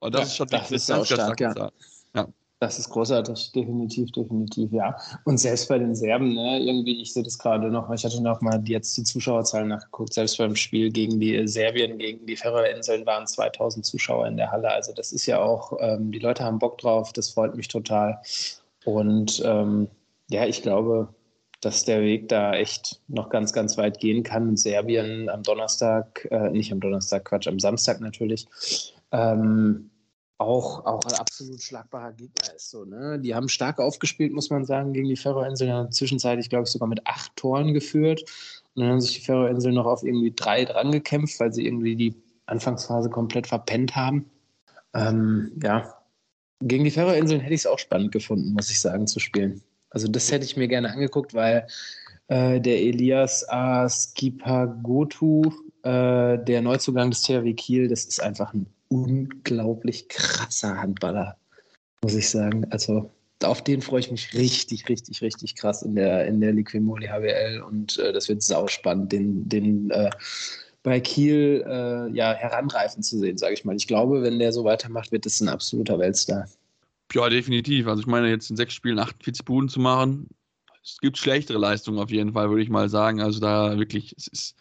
Und 0.00 0.14
das 0.14 0.20
ja, 0.20 0.26
ist 0.26 0.36
schon 0.36 0.46
das 0.48 0.70
ist 0.70 0.88
ganz, 0.88 1.08
ganz 1.08 1.20
stark, 1.20 1.40
ja. 1.40 1.70
ja. 2.14 2.28
Das 2.58 2.78
ist 2.78 2.90
großartig, 2.90 3.52
definitiv, 3.52 4.12
definitiv, 4.12 4.70
ja. 4.70 4.94
Und 5.24 5.38
selbst 5.38 5.66
bei 5.70 5.78
den 5.78 5.94
Serben, 5.94 6.34
ne, 6.34 6.60
irgendwie, 6.60 7.00
ich 7.00 7.14
sehe 7.14 7.22
das 7.22 7.38
gerade 7.38 7.70
noch, 7.70 7.90
ich 7.90 8.04
hatte 8.04 8.22
noch 8.22 8.42
mal 8.42 8.62
jetzt 8.66 8.94
die 8.98 9.02
Zuschauerzahlen 9.02 9.68
nachgeguckt, 9.68 10.12
selbst 10.12 10.36
beim 10.36 10.54
Spiel 10.54 10.90
gegen 10.90 11.18
die 11.20 11.48
Serbien, 11.48 11.96
gegen 11.96 12.26
die 12.26 12.36
Färöerinseln 12.36 13.06
waren 13.06 13.26
2000 13.26 13.86
Zuschauer 13.86 14.26
in 14.26 14.36
der 14.36 14.50
Halle. 14.50 14.70
Also 14.70 14.92
das 14.92 15.12
ist 15.12 15.24
ja 15.24 15.40
auch, 15.40 15.72
ähm, 15.80 16.12
die 16.12 16.18
Leute 16.18 16.44
haben 16.44 16.58
Bock 16.58 16.76
drauf, 16.76 17.14
das 17.14 17.30
freut 17.30 17.56
mich 17.56 17.68
total. 17.68 18.20
Und 18.84 19.42
ähm, 19.44 19.88
ja, 20.28 20.44
ich 20.44 20.60
glaube, 20.60 21.08
dass 21.60 21.84
der 21.84 22.00
Weg 22.00 22.28
da 22.28 22.54
echt 22.54 23.00
noch 23.08 23.28
ganz, 23.28 23.52
ganz 23.52 23.76
weit 23.76 24.00
gehen 24.00 24.22
kann. 24.22 24.56
Serbien 24.56 25.28
am 25.28 25.42
Donnerstag, 25.42 26.26
äh, 26.30 26.50
nicht 26.50 26.72
am 26.72 26.80
Donnerstag, 26.80 27.24
Quatsch, 27.26 27.48
am 27.48 27.58
Samstag 27.58 28.00
natürlich. 28.00 28.46
Ähm, 29.12 29.90
auch, 30.38 30.86
auch 30.86 31.04
ein 31.04 31.20
absolut 31.20 31.60
schlagbarer 31.60 32.12
Gegner 32.12 32.54
ist. 32.56 32.70
So, 32.70 32.86
ne? 32.86 33.18
Die 33.20 33.34
haben 33.34 33.50
stark 33.50 33.78
aufgespielt, 33.78 34.32
muss 34.32 34.48
man 34.48 34.64
sagen, 34.64 34.94
gegen 34.94 35.08
die 35.08 35.16
Färöerinseln. 35.16 35.92
Zwischenzeitlich, 35.92 36.48
glaube 36.48 36.64
ich, 36.64 36.70
sogar 36.70 36.88
mit 36.88 37.06
acht 37.06 37.36
Toren 37.36 37.74
geführt. 37.74 38.22
Und 38.74 38.82
dann 38.82 38.92
haben 38.92 39.00
sich 39.02 39.18
die 39.18 39.24
Färöinseln 39.24 39.74
noch 39.74 39.84
auf 39.84 40.02
irgendwie 40.02 40.32
drei 40.34 40.64
dran 40.64 40.92
gekämpft, 40.92 41.38
weil 41.40 41.52
sie 41.52 41.66
irgendwie 41.66 41.94
die 41.94 42.14
Anfangsphase 42.46 43.10
komplett 43.10 43.46
verpennt 43.48 43.94
haben. 43.96 44.30
Ähm, 44.94 45.52
ja, 45.62 45.94
gegen 46.60 46.84
die 46.84 46.90
Färöinseln 46.90 47.40
hätte 47.40 47.54
ich 47.54 47.60
es 47.60 47.66
auch 47.66 47.78
spannend 47.78 48.12
gefunden, 48.12 48.54
muss 48.54 48.70
ich 48.70 48.80
sagen, 48.80 49.06
zu 49.06 49.20
spielen. 49.20 49.62
Also 49.90 50.08
das 50.08 50.30
hätte 50.30 50.44
ich 50.44 50.56
mir 50.56 50.68
gerne 50.68 50.90
angeguckt, 50.92 51.34
weil 51.34 51.66
äh, 52.28 52.60
der 52.60 52.80
Elias 52.80 53.44
Askipagotu, 53.48 55.42
äh, 55.82 56.38
der 56.38 56.62
Neuzugang 56.62 57.10
des 57.10 57.22
THW 57.22 57.52
Kiel, 57.54 57.88
das 57.88 58.04
ist 58.04 58.22
einfach 58.22 58.54
ein 58.54 58.66
unglaublich 58.88 60.08
krasser 60.08 60.80
Handballer, 60.80 61.36
muss 62.02 62.14
ich 62.14 62.30
sagen. 62.30 62.66
Also 62.70 63.10
auf 63.42 63.62
den 63.62 63.82
freue 63.82 64.00
ich 64.00 64.10
mich 64.10 64.34
richtig, 64.34 64.88
richtig, 64.88 65.22
richtig 65.22 65.56
krass 65.56 65.82
in 65.82 65.94
der, 65.94 66.26
in 66.26 66.40
der 66.40 66.52
Liquimoli 66.52 67.06
HWL 67.06 67.62
und 67.62 67.98
äh, 67.98 68.12
das 68.12 68.28
wird 68.28 68.42
sauspannend, 68.42 69.12
den, 69.12 69.48
den 69.48 69.90
äh, 69.90 70.10
bei 70.82 71.00
Kiel 71.00 71.64
äh, 71.66 72.10
ja, 72.14 72.32
heranreifen 72.32 73.02
zu 73.02 73.18
sehen, 73.18 73.38
sage 73.38 73.54
ich 73.54 73.64
mal. 73.64 73.76
Ich 73.76 73.86
glaube, 73.86 74.22
wenn 74.22 74.38
der 74.38 74.52
so 74.52 74.64
weitermacht, 74.64 75.12
wird 75.12 75.26
das 75.26 75.40
ein 75.40 75.48
absoluter 75.48 75.98
Weltstar. 75.98 76.46
Ja, 77.12 77.28
definitiv. 77.28 77.86
Also 77.88 78.00
ich 78.00 78.06
meine, 78.06 78.28
jetzt 78.28 78.50
in 78.50 78.56
sechs 78.56 78.74
Spielen 78.74 78.98
48 78.98 79.44
Buden 79.44 79.68
zu 79.68 79.80
machen, 79.80 80.28
es 80.82 80.98
gibt 80.98 81.18
schlechtere 81.18 81.58
Leistungen 81.58 81.98
auf 81.98 82.10
jeden 82.10 82.32
Fall, 82.32 82.48
würde 82.48 82.62
ich 82.62 82.70
mal 82.70 82.88
sagen. 82.88 83.20
Also 83.20 83.40
da 83.40 83.78
wirklich, 83.78 84.14
es 84.16 84.28
ist 84.28 84.56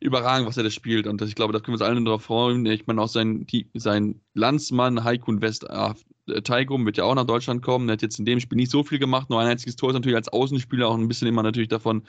überragend, 0.00 0.46
was 0.46 0.56
er 0.56 0.64
da 0.64 0.70
spielt. 0.70 1.06
Und 1.06 1.20
das, 1.20 1.28
ich 1.28 1.34
glaube, 1.34 1.52
da 1.52 1.60
können 1.60 1.78
wir 1.78 1.84
uns 1.84 1.90
alle 1.90 2.02
darauf 2.04 2.24
freuen. 2.24 2.66
Ich 2.66 2.86
meine, 2.86 3.00
auch 3.00 3.08
sein, 3.08 3.46
die, 3.46 3.68
sein 3.74 4.20
Landsmann 4.34 5.04
Heikun 5.04 5.40
West 5.40 5.64
äh, 5.68 5.94
Taigum 6.42 6.86
wird 6.86 6.96
ja 6.96 7.04
auch 7.04 7.14
nach 7.14 7.26
Deutschland 7.26 7.62
kommen. 7.62 7.88
Er 7.88 7.94
hat 7.94 8.02
jetzt 8.02 8.18
in 8.18 8.24
dem 8.24 8.40
Spiel 8.40 8.56
nicht 8.56 8.70
so 8.70 8.82
viel 8.82 8.98
gemacht, 8.98 9.28
nur 9.28 9.40
ein 9.40 9.46
einziges 9.46 9.76
Tor 9.76 9.90
ist 9.90 9.94
natürlich 9.94 10.16
als 10.16 10.28
Außenspieler 10.28 10.88
auch 10.88 10.96
ein 10.96 11.08
bisschen 11.08 11.28
immer 11.28 11.42
natürlich 11.42 11.68
davon 11.68 12.02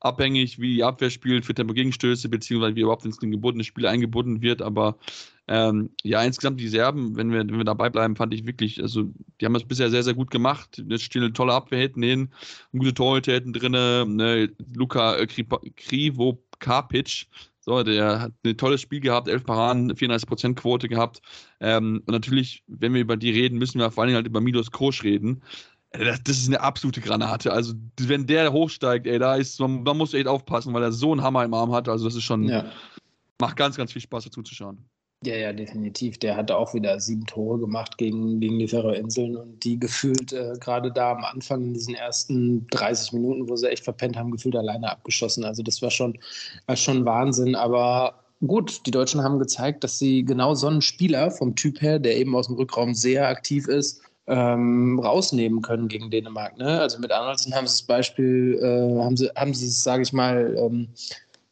abhängig, 0.00 0.58
wie 0.58 0.74
die 0.74 0.84
Abwehr 0.84 1.10
spielt 1.10 1.44
für 1.44 1.54
Tempo-Gegenstöße, 1.54 2.28
beziehungsweise 2.28 2.74
wie 2.74 2.80
überhaupt 2.80 3.04
ins 3.04 3.18
gebundene 3.18 3.64
Spiel 3.64 3.86
eingebunden 3.86 4.42
wird. 4.42 4.60
Aber 4.60 4.96
ähm, 5.46 5.90
ja, 6.02 6.22
insgesamt 6.22 6.60
die 6.60 6.68
Serben, 6.68 7.16
wenn 7.16 7.30
wir, 7.30 7.40
wenn 7.40 7.58
wir 7.58 7.64
dabei 7.64 7.90
bleiben, 7.90 8.16
fand 8.16 8.34
ich 8.34 8.46
wirklich, 8.46 8.82
also 8.82 9.04
die 9.40 9.46
haben 9.46 9.54
das 9.54 9.64
bisher 9.64 9.90
sehr, 9.90 10.02
sehr 10.02 10.14
gut 10.14 10.30
gemacht. 10.30 10.82
Jetzt 10.88 11.04
stehen 11.04 11.22
eine 11.22 11.32
tolle 11.32 11.52
Abwehr 11.52 11.80
hinten 11.80 12.02
hin, 12.02 12.30
gute 12.72 12.94
Torhüter 12.94 13.32
hinten 13.32 13.52
drin, 13.52 14.16
ne? 14.16 14.50
Luka 14.74 15.16
äh, 15.16 15.26
Krivo 15.26 16.42
Karpic, 16.60 17.26
so, 17.60 17.82
der 17.82 18.20
hat 18.20 18.32
ein 18.44 18.56
tolles 18.56 18.80
Spiel 18.80 19.00
gehabt, 19.00 19.28
11 19.28 19.44
Paraden, 19.44 19.92
34% 19.92 20.54
Quote 20.54 20.88
gehabt. 20.88 21.20
Ähm, 21.60 22.02
und 22.06 22.12
natürlich, 22.12 22.64
wenn 22.68 22.94
wir 22.94 23.02
über 23.02 23.16
die 23.16 23.30
reden, 23.30 23.58
müssen 23.58 23.78
wir 23.78 23.90
vor 23.90 24.02
allen 24.02 24.08
Dingen 24.08 24.16
halt 24.16 24.26
über 24.26 24.40
Milos 24.40 24.70
Krosch 24.70 25.04
reden. 25.04 25.42
Äh, 25.90 26.04
das, 26.06 26.22
das, 26.22 26.38
ist 26.38 26.48
eine 26.48 26.60
absolute 26.60 27.02
Granate. 27.02 27.52
Also, 27.52 27.74
wenn 28.00 28.26
der 28.26 28.52
hochsteigt, 28.52 29.06
ey, 29.06 29.18
da 29.18 29.36
ist, 29.36 29.60
man, 29.60 29.82
man 29.82 29.98
muss 29.98 30.14
echt 30.14 30.26
aufpassen, 30.26 30.72
weil 30.72 30.82
er 30.82 30.92
so 30.92 31.12
einen 31.12 31.22
Hammer 31.22 31.44
im 31.44 31.52
Arm 31.52 31.72
hat. 31.72 31.88
Also, 31.88 32.06
das 32.06 32.14
ist 32.14 32.24
schon, 32.24 32.44
ja. 32.44 32.64
macht 33.38 33.56
ganz, 33.56 33.76
ganz 33.76 33.92
viel 33.92 34.02
Spaß 34.02 34.24
dazu 34.24 34.42
zu 34.42 34.54
schauen. 34.54 34.78
Ja, 35.22 35.36
ja, 35.36 35.52
definitiv. 35.52 36.16
Der 36.18 36.34
hatte 36.34 36.56
auch 36.56 36.72
wieder 36.72 36.98
sieben 36.98 37.26
Tore 37.26 37.58
gemacht 37.58 37.98
gegen, 37.98 38.40
gegen 38.40 38.58
die 38.58 38.68
Färöerinseln 38.68 39.36
und 39.36 39.62
die 39.62 39.78
gefühlt 39.78 40.32
äh, 40.32 40.54
gerade 40.58 40.90
da 40.90 41.12
am 41.12 41.24
Anfang 41.24 41.62
in 41.62 41.74
diesen 41.74 41.94
ersten 41.94 42.66
30 42.68 43.12
Minuten, 43.12 43.46
wo 43.46 43.54
sie 43.54 43.68
echt 43.68 43.84
verpennt 43.84 44.16
haben, 44.16 44.30
gefühlt 44.30 44.56
alleine 44.56 44.90
abgeschossen. 44.90 45.44
Also 45.44 45.62
das 45.62 45.82
war 45.82 45.90
schon, 45.90 46.18
war 46.64 46.76
schon 46.76 47.04
Wahnsinn. 47.04 47.54
Aber 47.54 48.14
gut, 48.46 48.86
die 48.86 48.92
Deutschen 48.92 49.22
haben 49.22 49.38
gezeigt, 49.38 49.84
dass 49.84 49.98
sie 49.98 50.24
genau 50.24 50.54
so 50.54 50.68
einen 50.68 50.80
Spieler 50.80 51.30
vom 51.30 51.54
Typ 51.54 51.82
her, 51.82 51.98
der 51.98 52.16
eben 52.16 52.34
aus 52.34 52.46
dem 52.46 52.56
Rückraum 52.56 52.94
sehr 52.94 53.28
aktiv 53.28 53.68
ist, 53.68 54.00
ähm, 54.26 54.98
rausnehmen 55.00 55.60
können 55.60 55.88
gegen 55.88 56.10
Dänemark. 56.10 56.56
Ne? 56.56 56.80
Also 56.80 56.98
mit 56.98 57.12
Arnoldsen 57.12 57.54
haben 57.54 57.66
sie 57.66 57.74
das 57.74 57.82
Beispiel, 57.82 58.58
äh, 58.62 59.02
haben 59.04 59.18
sie, 59.18 59.28
haben 59.36 59.52
sie 59.52 59.66
es, 59.66 59.82
sage 59.84 60.02
ich 60.02 60.14
mal, 60.14 60.56
ähm, 60.56 60.88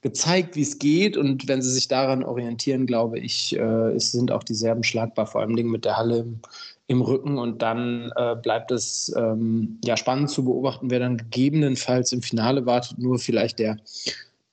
gezeigt, 0.08 0.56
wie 0.56 0.62
es 0.62 0.78
geht. 0.78 1.16
Und 1.16 1.48
wenn 1.48 1.62
sie 1.62 1.70
sich 1.70 1.88
daran 1.88 2.24
orientieren, 2.24 2.86
glaube 2.86 3.18
ich, 3.18 3.56
äh, 3.56 3.98
sind 3.98 4.32
auch 4.32 4.42
die 4.42 4.54
Serben 4.54 4.82
schlagbar, 4.82 5.26
vor 5.26 5.40
allem 5.40 5.52
mit 5.52 5.84
der 5.84 5.96
Halle 5.96 6.20
im, 6.20 6.40
im 6.86 7.02
Rücken. 7.02 7.38
Und 7.38 7.62
dann 7.62 8.10
äh, 8.16 8.36
bleibt 8.36 8.70
es 8.70 9.14
ähm, 9.16 9.78
ja 9.84 9.96
spannend 9.96 10.30
zu 10.30 10.44
beobachten, 10.44 10.90
wer 10.90 11.00
dann 11.00 11.18
gegebenenfalls 11.18 12.12
im 12.12 12.22
Finale 12.22 12.66
wartet. 12.66 12.98
Nur 12.98 13.18
vielleicht 13.18 13.58
der, 13.58 13.76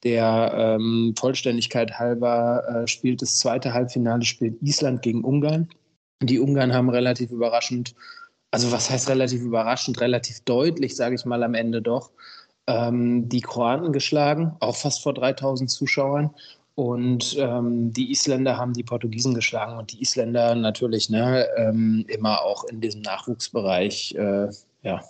der 0.04 0.54
ähm, 0.56 1.14
Vollständigkeit 1.18 1.98
halber 1.98 2.64
äh, 2.68 2.88
spielt 2.88 3.22
das 3.22 3.40
zweite 3.40 3.74
Halbfinale, 3.74 4.24
spielt 4.24 4.62
Island 4.62 5.02
gegen 5.02 5.24
Ungarn. 5.24 5.70
Die 6.22 6.40
Ungarn 6.40 6.74
haben 6.74 6.90
relativ 6.90 7.32
überraschend, 7.32 7.96
also 8.52 8.72
was 8.72 8.90
heißt 8.90 9.10
relativ 9.10 9.42
überraschend, 9.42 10.00
relativ 10.02 10.42
deutlich, 10.42 10.96
sage 10.96 11.16
ich 11.16 11.26
mal 11.26 11.44
am 11.44 11.54
Ende 11.54 11.82
doch, 11.82 12.12
ähm, 12.68 13.30
die 13.30 13.42
Kroaten 13.42 13.92
geschlagen, 13.92 14.56
auch 14.60 14.76
fast 14.76 15.02
vor 15.04 15.14
3000 15.14 15.70
Zuschauern. 15.70 16.32
Und 16.76 17.38
ähm, 17.40 17.94
die 17.94 18.12
Isländer 18.12 18.58
haben 18.58 18.74
die 18.74 18.84
Portugiesen 18.84 19.34
geschlagen 19.34 19.78
und 19.78 19.94
die 19.94 20.02
Isländer 20.02 20.56
natürlich 20.56 21.10
ne, 21.10 21.48
ähm, 21.56 22.06
immer 22.10 22.42
auch 22.42 22.66
in 22.66 22.82
diesem 22.82 23.02
Nachwuchsbereich, 23.02 24.14
äh, 24.16 24.50
ja, 24.84 25.02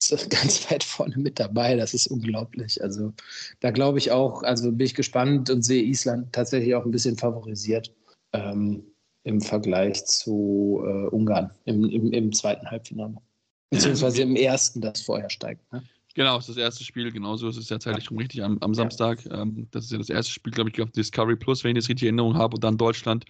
ganz 0.28 0.70
weit 0.70 0.82
vorne 0.82 1.16
mit 1.16 1.38
dabei. 1.38 1.76
Das 1.76 1.94
ist 1.94 2.08
unglaublich. 2.08 2.82
Also 2.82 3.12
da 3.60 3.70
glaube 3.70 3.98
ich 3.98 4.10
auch, 4.10 4.42
also 4.42 4.72
bin 4.72 4.86
ich 4.86 4.94
gespannt 4.94 5.48
und 5.48 5.62
sehe 5.62 5.82
Island 5.82 6.32
tatsächlich 6.32 6.74
auch 6.74 6.84
ein 6.84 6.90
bisschen 6.90 7.16
favorisiert 7.16 7.92
ähm, 8.32 8.82
im 9.22 9.40
Vergleich 9.40 10.04
zu 10.06 10.82
äh, 10.84 11.08
Ungarn 11.08 11.52
im, 11.64 11.88
im, 11.88 12.12
im, 12.12 12.32
zweiten 12.32 12.68
Halbfinale. 12.70 13.16
Beziehungsweise 13.70 14.22
im 14.22 14.36
ersten, 14.36 14.80
das 14.80 15.02
vorher 15.02 15.30
steigt. 15.30 15.60
Ne? 15.72 15.82
Genau, 16.16 16.38
ist 16.38 16.48
das 16.48 16.56
erste 16.56 16.82
Spiel, 16.82 17.12
genauso 17.12 17.46
ist 17.46 17.58
es 17.58 17.68
ja 17.68 17.78
zeitlich 17.78 18.06
schon 18.06 18.16
richtig 18.16 18.42
am, 18.42 18.56
am 18.62 18.72
Samstag. 18.72 19.22
Ja. 19.26 19.42
Ähm, 19.42 19.68
das 19.70 19.84
ist 19.84 19.92
ja 19.92 19.98
das 19.98 20.08
erste 20.08 20.32
Spiel, 20.32 20.50
glaube 20.50 20.70
ich, 20.70 20.80
auf 20.80 20.90
Discovery 20.90 21.36
Plus, 21.36 21.62
wenn 21.62 21.72
ich 21.76 21.82
das 21.82 21.90
richtig 21.90 22.08
in 22.08 22.18
Erinnerung 22.18 22.38
habe, 22.38 22.54
und 22.54 22.64
dann 22.64 22.78
Deutschland. 22.78 23.26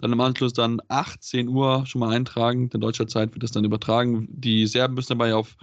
Dann 0.00 0.10
im 0.10 0.20
Anschluss 0.22 0.54
dann 0.54 0.80
18 0.88 1.48
Uhr 1.48 1.84
schon 1.84 2.00
mal 2.00 2.16
eintragen, 2.16 2.70
in 2.72 2.80
deutscher 2.80 3.06
Zeit 3.06 3.34
wird 3.34 3.42
das 3.42 3.52
dann 3.52 3.64
übertragen. 3.64 4.26
Die 4.30 4.66
Serben 4.66 4.94
müssen 4.94 5.18
dabei 5.18 5.34
auf 5.34 5.54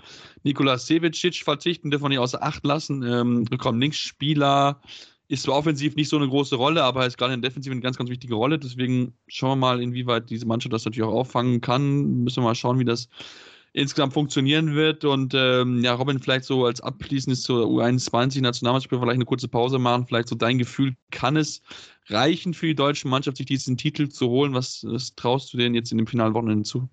Nikola 0.44 0.78
Sevicic 0.78 1.44
verzichten, 1.44 1.90
dürfen 1.90 2.04
wir 2.06 2.10
nicht 2.10 2.20
außer 2.20 2.44
Acht 2.44 2.64
lassen. 2.64 3.02
Ähm, 3.02 3.46
bekommen 3.46 3.82
Linksspieler, 3.82 4.80
ist 5.30 5.44
zwar 5.44 5.56
offensiv 5.56 5.96
nicht 5.96 6.10
so 6.10 6.18
eine 6.18 6.30
große 6.30 6.58
Rolle, 6.58 6.84
aber 6.84 7.08
ist 7.08 7.18
gerade 7.18 7.34
in 7.34 7.42
Defensiv 7.42 7.72
eine 7.72 7.82
ganz, 7.82 7.98
ganz 7.98 8.12
wichtige 8.12 8.36
Rolle. 8.36 8.60
Deswegen 8.60 9.14
schauen 9.28 9.50
wir 9.50 9.56
mal, 9.56 9.82
inwieweit 9.82 10.30
diese 10.30 10.46
Mannschaft 10.46 10.74
das 10.74 10.86
natürlich 10.86 11.10
auch 11.10 11.16
auffangen 11.16 11.60
kann. 11.60 12.24
Müssen 12.24 12.44
wir 12.44 12.50
mal 12.50 12.56
schauen, 12.56 12.78
wie 12.78 12.86
das 12.86 13.10
insgesamt 13.74 14.14
funktionieren 14.14 14.76
wird. 14.76 15.06
Und 15.06 15.34
ähm, 15.36 15.84
ja, 15.84 15.94
Robin, 15.94 16.20
vielleicht 16.20 16.46
so 16.46 16.66
als 16.66 16.82
abschließendes 16.82 17.44
zur 17.44 17.66
U21-Nationalmannschaft 17.66 18.90
vielleicht 18.90 19.10
eine 19.12 19.26
kurze 19.26 19.48
Pause 19.48 19.80
machen. 19.80 20.06
Vielleicht 20.08 20.30
so 20.30 20.36
dein 20.36 20.58
Gefühl, 20.58 20.96
kann 21.12 21.38
es 21.38 21.62
reichen 22.08 22.54
für 22.54 22.68
die 22.68 22.76
deutsche 22.76 23.08
Mannschaft, 23.08 23.38
sich 23.38 23.46
diesen 23.46 23.78
Titel 23.78 24.10
zu 24.10 24.30
holen? 24.30 24.54
Was, 24.54 24.84
was 24.88 25.16
traust 25.16 25.54
du 25.54 25.58
denen 25.58 25.76
jetzt 25.76 25.92
in 25.92 25.98
dem 25.98 26.08
finalen 26.08 26.34
Wochenende 26.34 26.64
zu? 26.64 26.90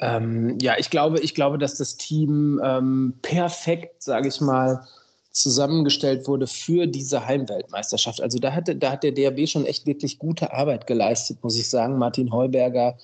Ähm, 0.00 0.58
ja, 0.60 0.74
ich 0.78 0.90
glaube, 0.90 1.20
ich 1.20 1.34
glaube, 1.34 1.58
dass 1.58 1.76
das 1.76 1.96
Team 1.96 2.60
ähm, 2.64 3.14
perfekt, 3.22 4.02
sage 4.02 4.28
ich 4.28 4.40
mal, 4.40 4.84
zusammengestellt 5.30 6.28
wurde 6.28 6.46
für 6.46 6.86
diese 6.86 7.26
Heimweltmeisterschaft. 7.26 8.20
Also 8.20 8.38
da 8.38 8.52
hat, 8.52 8.70
da 8.82 8.92
hat 8.92 9.02
der 9.02 9.12
DRB 9.12 9.48
schon 9.48 9.64
echt 9.64 9.86
wirklich 9.86 10.18
gute 10.18 10.52
Arbeit 10.52 10.86
geleistet, 10.86 11.42
muss 11.42 11.58
ich 11.58 11.70
sagen. 11.70 11.98
Martin 11.98 12.32
Heuberger 12.32 12.98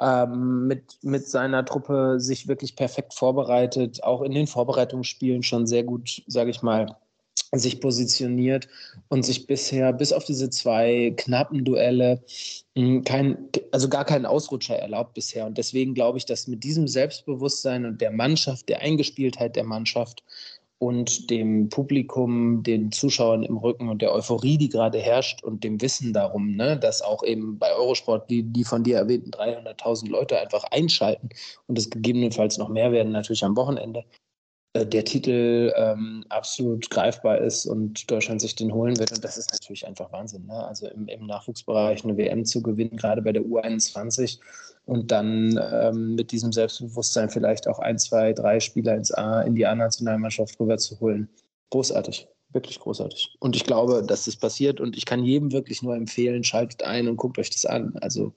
ähm, 0.00 0.66
mit, 0.66 0.98
mit 1.02 1.28
seiner 1.28 1.64
Truppe 1.64 2.16
sich 2.18 2.48
wirklich 2.48 2.76
perfekt 2.76 3.14
vorbereitet, 3.14 4.02
auch 4.02 4.22
in 4.22 4.32
den 4.32 4.46
Vorbereitungsspielen 4.46 5.42
schon 5.42 5.66
sehr 5.66 5.84
gut, 5.84 6.22
sage 6.26 6.50
ich 6.50 6.62
mal, 6.62 6.96
sich 7.52 7.80
positioniert 7.80 8.68
und 9.08 9.24
sich 9.24 9.46
bisher 9.46 9.92
bis 9.92 10.12
auf 10.12 10.24
diese 10.24 10.50
zwei 10.50 11.14
knappen 11.16 11.64
Duelle 11.64 12.22
hm, 12.76 13.04
kein, 13.04 13.48
also 13.70 13.88
gar 13.88 14.04
keinen 14.04 14.26
Ausrutscher 14.26 14.76
erlaubt 14.76 15.14
bisher. 15.14 15.46
Und 15.46 15.58
deswegen 15.58 15.94
glaube 15.94 16.18
ich, 16.18 16.26
dass 16.26 16.48
mit 16.48 16.64
diesem 16.64 16.88
Selbstbewusstsein 16.88 17.84
und 17.86 18.00
der 18.00 18.10
Mannschaft, 18.10 18.68
der 18.68 18.80
Eingespieltheit 18.80 19.56
der 19.56 19.64
Mannschaft 19.64 20.24
und 20.78 21.30
dem 21.30 21.68
Publikum, 21.68 22.62
den 22.62 22.92
Zuschauern 22.92 23.42
im 23.42 23.56
Rücken 23.56 23.88
und 23.88 24.02
der 24.02 24.12
Euphorie, 24.12 24.58
die 24.58 24.68
gerade 24.68 24.98
herrscht 24.98 25.42
und 25.42 25.64
dem 25.64 25.80
Wissen 25.80 26.12
darum, 26.12 26.56
ne, 26.56 26.78
dass 26.78 27.02
auch 27.02 27.22
eben 27.22 27.58
bei 27.58 27.74
Eurosport 27.74 28.30
die, 28.30 28.42
die 28.42 28.64
von 28.64 28.82
dir 28.82 28.98
erwähnten 28.98 29.30
300.000 29.30 30.08
Leute 30.10 30.38
einfach 30.38 30.64
einschalten 30.64 31.28
und 31.66 31.78
es 31.78 31.90
gegebenenfalls 31.90 32.58
noch 32.58 32.68
mehr 32.68 32.92
werden, 32.92 33.12
natürlich 33.12 33.44
am 33.44 33.56
Wochenende, 33.56 34.04
der 34.74 35.04
Titel 35.04 35.72
ähm, 35.76 36.24
absolut 36.30 36.90
greifbar 36.90 37.38
ist 37.38 37.64
und 37.64 38.10
Deutschland 38.10 38.40
sich 38.40 38.56
den 38.56 38.74
holen 38.74 38.98
wird. 38.98 39.12
Und 39.12 39.22
das 39.22 39.38
ist 39.38 39.52
natürlich 39.52 39.86
einfach 39.86 40.10
Wahnsinn. 40.10 40.46
Ne? 40.46 40.66
Also 40.66 40.88
im, 40.88 41.06
im 41.06 41.26
Nachwuchsbereich 41.26 42.02
eine 42.02 42.16
WM 42.16 42.44
zu 42.44 42.60
gewinnen, 42.60 42.96
gerade 42.96 43.22
bei 43.22 43.32
der 43.32 43.42
U21 43.42 44.40
und 44.86 45.12
dann 45.12 45.60
ähm, 45.72 46.16
mit 46.16 46.32
diesem 46.32 46.52
Selbstbewusstsein 46.52 47.30
vielleicht 47.30 47.68
auch 47.68 47.78
ein, 47.78 47.98
zwei, 47.98 48.32
drei 48.32 48.58
Spieler 48.58 48.96
ins 48.96 49.12
A, 49.12 49.42
in 49.42 49.54
die 49.54 49.64
A-Nationalmannschaft 49.64 50.58
rüber 50.58 50.76
zu 50.76 50.98
holen. 50.98 51.28
Großartig, 51.70 52.26
wirklich 52.50 52.80
großartig. 52.80 53.36
Und 53.38 53.54
ich 53.54 53.64
glaube, 53.64 54.02
dass 54.04 54.24
das 54.24 54.34
passiert 54.34 54.80
und 54.80 54.96
ich 54.96 55.06
kann 55.06 55.24
jedem 55.24 55.52
wirklich 55.52 55.82
nur 55.82 55.94
empfehlen, 55.94 56.42
schaltet 56.42 56.82
ein 56.82 57.06
und 57.06 57.16
guckt 57.16 57.38
euch 57.38 57.50
das 57.50 57.64
an. 57.64 57.96
Also 58.00 58.32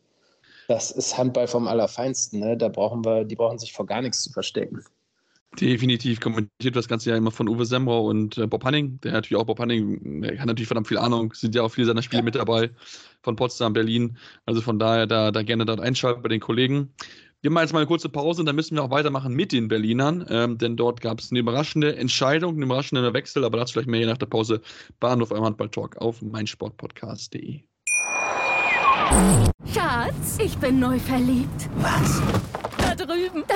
das 0.67 0.91
ist 0.91 1.17
Handball 1.17 1.48
vom 1.48 1.67
Allerfeinsten. 1.67 2.41
Ne? 2.41 2.56
Da 2.58 2.67
brauchen 2.67 3.03
wir, 3.03 3.24
die 3.24 3.36
brauchen 3.36 3.58
sich 3.58 3.74
vor 3.74 3.88
gar 3.88 4.03
nichts 4.03 4.22
zu 4.22 4.32
verstecken. 4.32 4.84
Definitiv 5.59 6.19
kommentiert 6.19 6.75
das 6.75 6.87
Ganze 6.87 7.09
ja 7.09 7.17
immer 7.17 7.31
von 7.31 7.49
Uwe 7.49 7.65
Semrau 7.65 8.07
und 8.07 8.37
äh, 8.37 8.45
Bob 8.45 8.63
Hanning. 8.63 8.99
Der 9.01 9.11
hat 9.11 9.17
natürlich 9.17 9.41
auch 9.41 9.45
Bob 9.45 9.59
Hanning, 9.59 10.21
der 10.21 10.37
hat 10.39 10.45
natürlich 10.45 10.67
verdammt 10.67 10.87
viel 10.87 10.99
Ahnung, 10.99 11.33
sind 11.33 11.55
ja 11.55 11.63
auch 11.63 11.69
viele 11.69 11.87
seiner 11.87 12.03
Spiele 12.03 12.21
ja. 12.21 12.25
mit 12.25 12.35
dabei 12.35 12.69
von 13.23 13.35
Potsdam, 13.35 13.73
Berlin. 13.73 14.17
Also 14.45 14.61
von 14.61 14.77
daher 14.77 15.07
da, 15.07 15.31
da 15.31 15.41
gerne 15.41 15.65
dort 15.65 15.79
einschalten 15.79 16.21
bei 16.21 16.29
den 16.29 16.39
Kollegen. 16.39 16.93
Wir 17.41 17.51
machen 17.51 17.63
jetzt 17.63 17.73
mal 17.73 17.79
eine 17.79 17.87
kurze 17.87 18.09
Pause 18.09 18.41
und 18.41 18.45
dann 18.45 18.55
müssen 18.55 18.75
wir 18.75 18.83
auch 18.83 18.91
weitermachen 18.91 19.33
mit 19.33 19.51
den 19.51 19.67
Berlinern, 19.67 20.25
ähm, 20.29 20.57
denn 20.57 20.75
dort 20.75 21.01
gab 21.01 21.19
es 21.19 21.31
eine 21.31 21.39
überraschende 21.39 21.95
Entscheidung, 21.95 22.55
einen 22.55 22.63
überraschenden 22.63 23.13
Wechsel, 23.13 23.43
aber 23.43 23.57
dazu 23.57 23.73
vielleicht 23.73 23.89
mehr 23.89 24.05
nach 24.05 24.17
der 24.17 24.25
Pause. 24.25 24.61
Bahnhof 24.99 25.31
am 25.31 25.43
Handball-Talk 25.43 25.97
auf 25.97 26.21
meinsportpodcast.de. 26.21 27.61
Schatz, 29.73 30.37
ich 30.43 30.57
bin 30.57 30.79
neu 30.79 30.99
verliebt. 30.99 31.69
Was? 31.77 32.21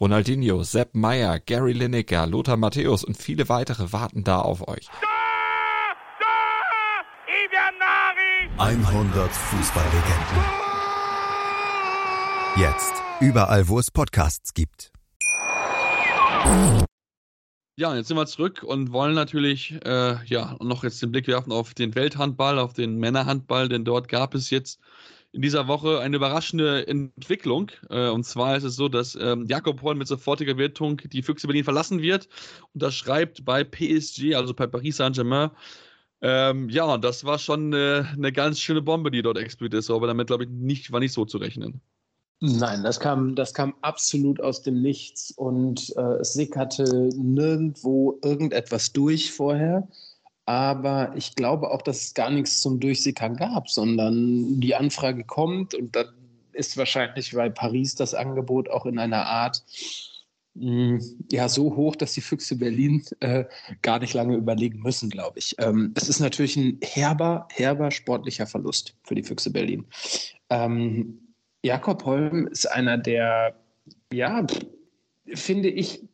Ronaldinho, 0.00 0.62
Sepp 0.62 0.94
Meyer, 0.94 1.40
Gary 1.40 1.72
Lineker, 1.72 2.28
Lothar 2.28 2.56
Matthäus 2.56 3.02
und 3.02 3.16
viele 3.16 3.48
weitere 3.48 3.92
warten 3.92 4.22
da 4.22 4.38
auf 4.40 4.68
euch. 4.68 4.88
100 8.58 9.30
Fußballlegenden. 9.30 10.68
Jetzt 12.56 12.92
überall, 13.20 13.68
wo 13.68 13.80
es 13.80 13.90
Podcasts 13.90 14.54
gibt. 14.54 14.92
Ja, 17.76 17.94
jetzt 17.94 18.08
sind 18.08 18.16
wir 18.16 18.26
zurück 18.26 18.62
und 18.64 18.92
wollen 18.92 19.14
natürlich 19.14 19.78
äh, 19.84 20.24
ja 20.26 20.56
noch 20.60 20.84
jetzt 20.84 21.02
den 21.02 21.12
Blick 21.12 21.26
werfen 21.26 21.52
auf 21.52 21.74
den 21.74 21.94
Welthandball, 21.94 22.58
auf 22.58 22.72
den 22.72 22.98
Männerhandball, 22.98 23.68
denn 23.68 23.84
dort 23.84 24.08
gab 24.08 24.34
es 24.34 24.50
jetzt 24.50 24.80
in 25.32 25.42
dieser 25.42 25.68
Woche 25.68 26.00
eine 26.00 26.16
überraschende 26.16 26.86
Entwicklung. 26.86 27.70
Äh, 27.90 28.08
und 28.08 28.24
zwar 28.24 28.56
ist 28.56 28.64
es 28.64 28.76
so, 28.76 28.88
dass 28.88 29.14
ähm, 29.14 29.46
Jakob 29.46 29.82
Horn 29.82 29.98
mit 29.98 30.08
sofortiger 30.08 30.56
Wirkung 30.56 31.00
die 31.12 31.22
Füchse 31.22 31.46
Berlin 31.46 31.64
verlassen 31.64 32.00
wird. 32.00 32.28
Und 32.74 32.82
das 32.82 32.94
schreibt 32.94 33.44
bei 33.44 33.64
PSG, 33.64 34.34
also 34.34 34.54
bei 34.54 34.66
Paris 34.66 34.96
Saint-Germain. 34.96 35.50
Ähm, 36.20 36.68
ja, 36.68 36.98
das 36.98 37.24
war 37.24 37.38
schon 37.38 37.72
eine, 37.72 38.08
eine, 38.12 38.32
ganz 38.32 38.58
schöne 38.58 38.82
Bombe, 38.82 39.10
die 39.10 39.22
dort 39.22 39.38
explodiert 39.38 39.80
ist, 39.80 39.90
aber 39.90 40.08
damit, 40.08 40.26
glaube 40.26 40.44
ich, 40.44 40.50
nicht, 40.50 40.90
war 40.90 40.98
nicht 40.98 41.12
so 41.12 41.24
zu 41.24 41.38
rechnen. 41.38 41.80
Nein, 42.40 42.82
das 42.82 42.98
kam, 42.98 43.34
das 43.34 43.52
kam 43.52 43.74
absolut 43.82 44.40
aus 44.40 44.62
dem 44.62 44.80
Nichts 44.80 45.32
und 45.32 45.92
äh, 45.96 46.20
es 46.20 46.32
sickerte 46.32 47.10
nirgendwo 47.16 48.18
irgendetwas 48.22 48.92
durch 48.92 49.32
vorher. 49.32 49.88
Aber 50.48 51.12
ich 51.14 51.34
glaube 51.34 51.70
auch, 51.70 51.82
dass 51.82 52.04
es 52.04 52.14
gar 52.14 52.30
nichts 52.30 52.62
zum 52.62 52.80
Durchsickern 52.80 53.36
gab, 53.36 53.68
sondern 53.68 54.58
die 54.58 54.74
Anfrage 54.74 55.22
kommt 55.22 55.74
und 55.74 55.94
dann 55.94 56.06
ist 56.54 56.78
wahrscheinlich 56.78 57.32
bei 57.32 57.50
Paris 57.50 57.96
das 57.96 58.14
Angebot 58.14 58.70
auch 58.70 58.86
in 58.86 58.98
einer 58.98 59.26
Art 59.26 59.62
hm, 60.58 61.02
ja 61.30 61.50
so 61.50 61.76
hoch, 61.76 61.96
dass 61.96 62.14
die 62.14 62.22
Füchse 62.22 62.56
Berlin 62.56 63.04
äh, 63.20 63.44
gar 63.82 63.98
nicht 63.98 64.14
lange 64.14 64.36
überlegen 64.36 64.80
müssen, 64.80 65.10
glaube 65.10 65.38
ich. 65.38 65.54
Ähm, 65.58 65.92
es 65.94 66.08
ist 66.08 66.20
natürlich 66.20 66.56
ein 66.56 66.78
herber, 66.82 67.46
herber 67.52 67.90
sportlicher 67.90 68.46
Verlust 68.46 68.94
für 69.02 69.14
die 69.14 69.24
Füchse 69.24 69.50
Berlin. 69.50 69.84
Ähm, 70.48 71.18
Jakob 71.62 72.06
Holm 72.06 72.46
ist 72.46 72.64
einer 72.64 72.96
der, 72.96 73.54
ja, 74.10 74.46
finde 75.26 75.68
ich, 75.68 76.08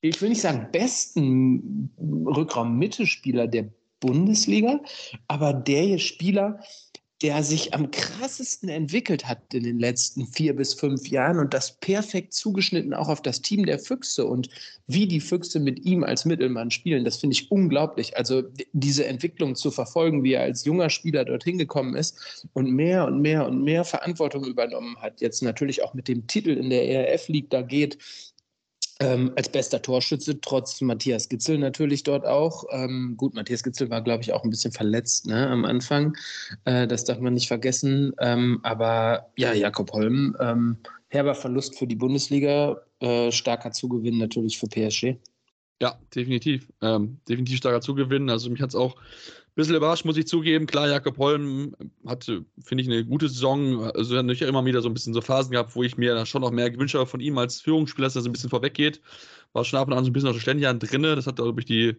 ich 0.00 0.20
will 0.20 0.28
nicht 0.28 0.40
sagen 0.40 0.68
besten 0.72 1.90
Rückraum-Mittelspieler 1.98 3.46
der 3.46 3.68
Bundesliga, 4.00 4.80
aber 5.26 5.52
der 5.52 5.98
Spieler, 5.98 6.60
der 7.22 7.42
sich 7.42 7.72
am 7.72 7.90
krassesten 7.90 8.68
entwickelt 8.68 9.26
hat 9.26 9.54
in 9.54 9.62
den 9.62 9.78
letzten 9.78 10.26
vier 10.26 10.54
bis 10.54 10.74
fünf 10.74 11.08
Jahren 11.08 11.38
und 11.38 11.54
das 11.54 11.78
perfekt 11.80 12.34
zugeschnitten 12.34 12.92
auch 12.92 13.08
auf 13.08 13.22
das 13.22 13.40
Team 13.40 13.64
der 13.64 13.78
Füchse 13.78 14.26
und 14.26 14.50
wie 14.86 15.08
die 15.08 15.20
Füchse 15.20 15.58
mit 15.58 15.86
ihm 15.86 16.04
als 16.04 16.26
Mittelmann 16.26 16.70
spielen, 16.70 17.06
das 17.06 17.16
finde 17.16 17.32
ich 17.32 17.50
unglaublich. 17.50 18.18
Also 18.18 18.42
diese 18.74 19.06
Entwicklung 19.06 19.54
zu 19.54 19.70
verfolgen, 19.70 20.24
wie 20.24 20.34
er 20.34 20.42
als 20.42 20.66
junger 20.66 20.90
Spieler 20.90 21.24
dorthin 21.24 21.56
gekommen 21.56 21.96
ist 21.96 22.48
und 22.52 22.70
mehr 22.70 23.06
und 23.06 23.22
mehr 23.22 23.46
und 23.46 23.64
mehr 23.64 23.84
Verantwortung 23.84 24.44
übernommen 24.44 24.98
hat, 25.00 25.22
jetzt 25.22 25.42
natürlich 25.42 25.82
auch 25.82 25.94
mit 25.94 26.08
dem 26.08 26.26
Titel 26.26 26.50
in 26.50 26.68
der 26.68 26.86
ERF 26.86 27.28
League 27.28 27.48
da 27.48 27.62
geht, 27.62 27.96
ähm, 29.00 29.32
als 29.36 29.48
bester 29.50 29.82
Torschütze, 29.82 30.40
trotz 30.40 30.80
Matthias 30.80 31.28
Gitzel 31.28 31.58
natürlich 31.58 32.02
dort 32.02 32.24
auch. 32.24 32.64
Ähm, 32.70 33.14
gut, 33.16 33.34
Matthias 33.34 33.62
Gitzel 33.62 33.90
war, 33.90 34.02
glaube 34.02 34.22
ich, 34.22 34.32
auch 34.32 34.42
ein 34.42 34.50
bisschen 34.50 34.72
verletzt 34.72 35.26
ne, 35.26 35.48
am 35.48 35.64
Anfang. 35.64 36.16
Äh, 36.64 36.86
das 36.86 37.04
darf 37.04 37.18
man 37.18 37.34
nicht 37.34 37.48
vergessen. 37.48 38.12
Ähm, 38.20 38.60
aber 38.62 39.30
ja, 39.36 39.52
Jakob 39.52 39.92
Holm, 39.92 40.36
ähm, 40.40 40.78
herber 41.08 41.34
Verlust 41.34 41.78
für 41.78 41.86
die 41.86 41.96
Bundesliga, 41.96 42.80
äh, 43.00 43.30
starker 43.30 43.72
Zugewinn 43.72 44.18
natürlich 44.18 44.58
für 44.58 44.66
PSG. 44.66 45.16
Ja, 45.82 45.98
definitiv. 46.14 46.72
Ähm, 46.80 47.18
definitiv 47.28 47.58
starker 47.58 47.82
Zugewinn. 47.82 48.30
Also 48.30 48.48
mich 48.48 48.62
hat 48.62 48.70
es 48.70 48.76
auch 48.76 48.96
bisschen 49.56 49.74
überrascht, 49.74 50.04
muss 50.04 50.18
ich 50.18 50.26
zugeben. 50.26 50.66
Klar, 50.66 50.88
Jakob 50.88 51.16
Holm 51.18 51.74
hatte, 52.06 52.44
finde 52.62 52.82
ich, 52.82 52.90
eine 52.90 53.04
gute 53.04 53.28
Saison. 53.28 53.82
Also 53.82 54.14
er 54.14 54.18
hat 54.18 54.26
natürlich 54.26 54.48
immer 54.48 54.64
wieder 54.64 54.82
so 54.82 54.88
ein 54.88 54.94
bisschen 54.94 55.14
so 55.14 55.22
Phasen 55.22 55.50
gehabt, 55.50 55.74
wo 55.74 55.82
ich 55.82 55.96
mir 55.96 56.26
schon 56.26 56.42
noch 56.42 56.50
mehr 56.50 56.70
gewünscht 56.70 56.94
habe 56.94 57.06
von 57.06 57.20
ihm 57.20 57.38
als 57.38 57.62
Führungsspieler, 57.62 58.06
dass 58.06 58.16
er 58.16 58.22
so 58.22 58.28
ein 58.28 58.32
bisschen 58.32 58.50
vorweggeht. 58.50 59.00
War 59.54 59.64
schon 59.64 59.78
ab 59.78 59.88
und 59.88 59.94
an 59.94 60.04
so 60.04 60.10
ein 60.10 60.12
bisschen 60.12 60.28
auf 60.28 60.36
der 60.36 60.42
Ständigen 60.42 60.78
drin. 60.78 61.02
Das 61.02 61.26
hat, 61.26 61.36
glaube 61.36 61.58
ich, 61.60 61.66
die 61.66 61.96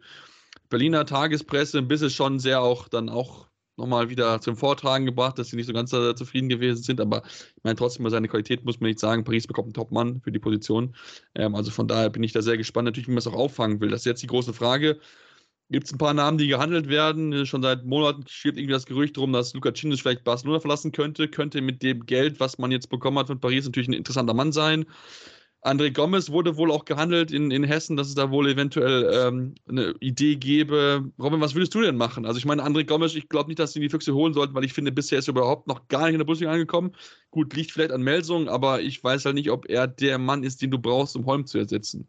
Berliner 0.70 1.06
Tagespresse 1.06 1.80
ein 1.80 1.88
bisschen 1.88 2.12
schon 2.12 2.40
sehr 2.40 2.62
auch 2.62 2.88
dann 2.88 3.10
auch 3.10 3.48
nochmal 3.76 4.10
wieder 4.10 4.40
zum 4.40 4.56
Vortragen 4.56 5.06
gebracht, 5.06 5.40
dass 5.40 5.50
sie 5.50 5.56
nicht 5.56 5.68
so 5.68 5.74
ganz 5.74 5.94
äh, 5.94 6.14
zufrieden 6.16 6.50
gewesen 6.50 6.84
sind. 6.84 7.02
Aber 7.02 7.24
ich 7.26 7.64
meine, 7.64 7.76
trotzdem 7.76 8.04
über 8.04 8.12
seine 8.12 8.28
Qualität 8.28 8.66
muss 8.66 8.80
man 8.80 8.90
nicht 8.90 9.00
sagen. 9.00 9.24
Paris 9.24 9.48
bekommt 9.48 9.68
einen 9.68 9.74
Top-Mann 9.74 10.22
für 10.22 10.32
die 10.32 10.40
Position. 10.40 10.96
Ähm, 11.34 11.56
also 11.56 11.72
von 11.72 11.88
daher 11.88 12.12
bin 12.12 12.24
ich 12.24 12.34
da 12.34 12.44
sehr 12.44 12.58
gespannt, 12.58 12.86
natürlich, 12.86 13.08
wie 13.08 13.12
man 13.12 13.20
es 13.20 13.28
auch 13.28 13.34
auffangen 13.34 13.80
will. 13.82 13.90
Das 13.90 14.02
ist 14.02 14.06
jetzt 14.06 14.24
die 14.24 14.28
große 14.28 14.54
Frage 14.54 15.00
gibt 15.70 15.88
es 15.88 15.94
ein 15.94 15.98
paar 15.98 16.14
Namen, 16.14 16.38
die 16.38 16.48
gehandelt 16.48 16.88
werden. 16.90 17.46
Schon 17.46 17.62
seit 17.62 17.86
Monaten 17.86 18.24
schwebt 18.28 18.58
irgendwie 18.58 18.74
das 18.74 18.86
Gerücht 18.86 19.18
drum, 19.18 19.34
dass 19.34 19.54
Luka 19.54 19.74
Cinic 19.74 20.00
vielleicht 20.00 20.24
Barcelona 20.24 20.60
verlassen 20.60 20.92
könnte. 20.92 21.28
Könnte 21.28 21.62
mit 21.62 21.84
dem 21.84 22.06
Geld, 22.06 22.40
was 22.40 22.58
man 22.58 22.72
jetzt 22.72 22.90
bekommen 22.90 23.20
hat 23.20 23.28
von 23.28 23.40
Paris, 23.40 23.66
natürlich 23.66 23.90
ein 23.90 23.94
interessanter 23.94 24.34
Mann 24.34 24.52
sein. 24.52 24.86
André 25.64 25.92
Gomez 25.92 26.30
wurde 26.30 26.56
wohl 26.56 26.72
auch 26.72 26.86
gehandelt 26.86 27.32
in, 27.32 27.52
in 27.52 27.64
Hessen, 27.64 27.98
dass 27.98 28.08
es 28.08 28.16
da 28.16 28.32
wohl 28.32 28.48
eventuell 28.48 29.12
ähm, 29.14 29.56
eine 29.68 29.96
Idee 30.00 30.36
gäbe. 30.36 31.12
Robin, 31.20 31.42
was 31.42 31.56
würdest 31.56 31.74
du 31.76 31.82
denn 31.82 31.98
machen? 31.98 32.26
Also 32.26 32.38
ich 32.38 32.46
meine, 32.46 32.64
André 32.64 32.86
Gomez, 32.86 33.16
ich 33.16 33.28
glaube 33.28 33.50
nicht, 33.50 33.60
dass 33.60 33.74
sie 33.74 33.82
die 33.82 33.90
Füchse 33.90 34.14
holen 34.14 34.34
sollten, 34.34 34.54
weil 34.54 34.64
ich 34.64 34.74
finde, 34.74 34.92
bisher 34.92 35.20
ist 35.20 35.28
er 35.28 35.34
überhaupt 35.34 35.68
noch 35.68 35.88
gar 35.90 36.06
nicht 36.06 36.14
in 36.14 36.20
der 36.20 36.26
Bundesliga 36.26 36.52
angekommen. 36.54 36.94
Gut, 37.32 37.54
liegt 37.54 37.72
vielleicht 37.72 37.92
an 37.92 38.02
Melsung, 38.04 38.48
aber 38.48 38.82
ich 38.82 39.04
weiß 39.04 39.26
halt 39.26 39.36
nicht, 39.36 39.50
ob 39.52 39.68
er 39.68 39.88
der 39.88 40.20
Mann 40.20 40.44
ist, 40.44 40.62
den 40.62 40.72
du 40.72 40.80
brauchst, 40.80 41.16
um 41.16 41.26
Holm 41.26 41.46
zu 41.46 41.58
ersetzen. 41.58 42.08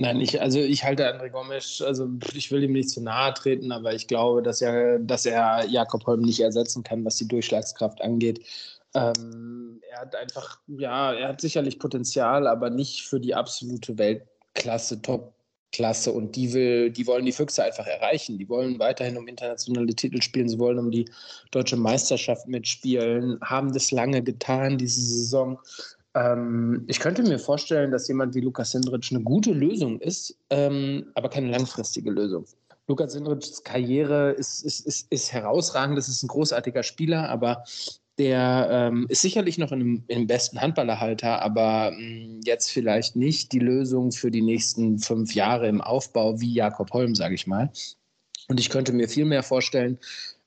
Nein, 0.00 0.20
ich, 0.20 0.40
also 0.40 0.60
ich 0.60 0.84
halte 0.84 1.12
André 1.12 1.28
Gomes, 1.28 1.82
also 1.82 2.08
ich 2.32 2.52
will 2.52 2.62
ihm 2.62 2.72
nicht 2.72 2.88
zu 2.88 3.02
nahe 3.02 3.34
treten, 3.34 3.72
aber 3.72 3.94
ich 3.94 4.06
glaube, 4.06 4.42
dass 4.42 4.62
er, 4.62 5.00
dass 5.00 5.26
er 5.26 5.66
Jakob 5.66 6.06
Holm 6.06 6.20
nicht 6.20 6.38
ersetzen 6.38 6.84
kann, 6.84 7.04
was 7.04 7.16
die 7.16 7.26
Durchschlagskraft 7.26 8.00
angeht. 8.00 8.46
Ähm, 8.94 9.80
er 9.90 10.02
hat 10.02 10.14
einfach, 10.14 10.60
ja, 10.68 11.12
er 11.12 11.28
hat 11.28 11.40
sicherlich 11.40 11.80
Potenzial, 11.80 12.46
aber 12.46 12.70
nicht 12.70 13.02
für 13.02 13.18
die 13.18 13.34
absolute 13.34 13.98
Weltklasse 13.98 15.02
Top 15.02 15.34
Klasse 15.72 16.12
und 16.12 16.34
die 16.34 16.52
will, 16.54 16.90
die 16.90 17.06
wollen 17.06 17.26
die 17.26 17.32
Füchse 17.32 17.62
einfach 17.62 17.86
erreichen. 17.86 18.38
Die 18.38 18.48
wollen 18.48 18.78
weiterhin 18.78 19.18
um 19.18 19.28
internationale 19.28 19.94
Titel 19.94 20.22
spielen, 20.22 20.48
sie 20.48 20.58
wollen 20.58 20.78
um 20.78 20.90
die 20.90 21.10
deutsche 21.50 21.76
Meisterschaft 21.76 22.48
mitspielen, 22.48 23.38
haben 23.42 23.72
das 23.72 23.90
lange 23.90 24.22
getan 24.22 24.78
diese 24.78 25.00
Saison. 25.00 25.58
Ähm, 26.18 26.84
ich 26.88 26.98
könnte 27.00 27.22
mir 27.22 27.38
vorstellen, 27.38 27.90
dass 27.90 28.08
jemand 28.08 28.34
wie 28.34 28.40
Lukas 28.40 28.72
Sindrich 28.72 29.10
eine 29.10 29.22
gute 29.22 29.52
Lösung 29.52 30.00
ist, 30.00 30.36
ähm, 30.50 31.06
aber 31.14 31.28
keine 31.28 31.50
langfristige 31.50 32.10
Lösung. 32.10 32.44
Lukas 32.88 33.12
Sindrichs 33.12 33.62
Karriere 33.62 34.32
ist, 34.32 34.64
ist, 34.64 34.86
ist, 34.86 35.06
ist 35.12 35.32
herausragend, 35.32 35.96
das 35.96 36.08
ist 36.08 36.22
ein 36.22 36.28
großartiger 36.28 36.82
Spieler, 36.82 37.28
aber 37.28 37.64
der 38.16 38.68
ähm, 38.70 39.06
ist 39.08 39.22
sicherlich 39.22 39.58
noch 39.58 39.70
in 39.70 40.02
im 40.08 40.26
besten 40.26 40.60
Handballerhalter, 40.60 41.40
aber 41.40 41.92
mh, 41.92 41.98
hm, 41.98 42.40
jetzt 42.44 42.70
vielleicht 42.70 43.14
nicht 43.14 43.52
die 43.52 43.60
Lösung 43.60 44.10
für 44.10 44.30
die 44.30 44.42
nächsten 44.42 44.98
fünf 44.98 45.34
Jahre 45.34 45.68
im 45.68 45.80
Aufbau 45.80 46.40
wie 46.40 46.52
Jakob 46.52 46.90
Holm, 46.92 47.14
sage 47.14 47.36
ich 47.36 47.46
mal. 47.46 47.70
Und 48.48 48.58
ich 48.58 48.70
könnte 48.70 48.92
mir 48.92 49.08
viel 49.08 49.26
mehr 49.26 49.42
vorstellen, 49.42 49.98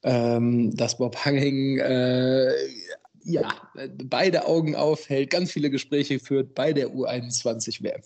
ähm, 0.04 0.76
dass 0.76 0.98
Bob 0.98 1.16
Hanging 1.24 1.78
äh, 1.78 2.52
ja, 3.24 3.54
beide 4.06 4.46
Augen 4.46 4.76
aufhält, 4.76 5.30
ganz 5.30 5.52
viele 5.52 5.70
Gespräche 5.70 6.20
führt 6.20 6.56
bei 6.56 6.74
der 6.74 6.90
U21-WM. 6.90 8.02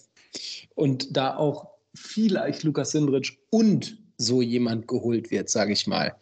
Und 0.75 1.15
da 1.15 1.35
auch 1.35 1.67
vielleicht 1.93 2.63
Lukas 2.63 2.91
Sindrich 2.91 3.37
und 3.49 3.97
so 4.17 4.41
jemand 4.41 4.87
geholt 4.87 5.31
wird, 5.31 5.49
sage 5.49 5.73
ich 5.73 5.87
mal, 5.87 6.15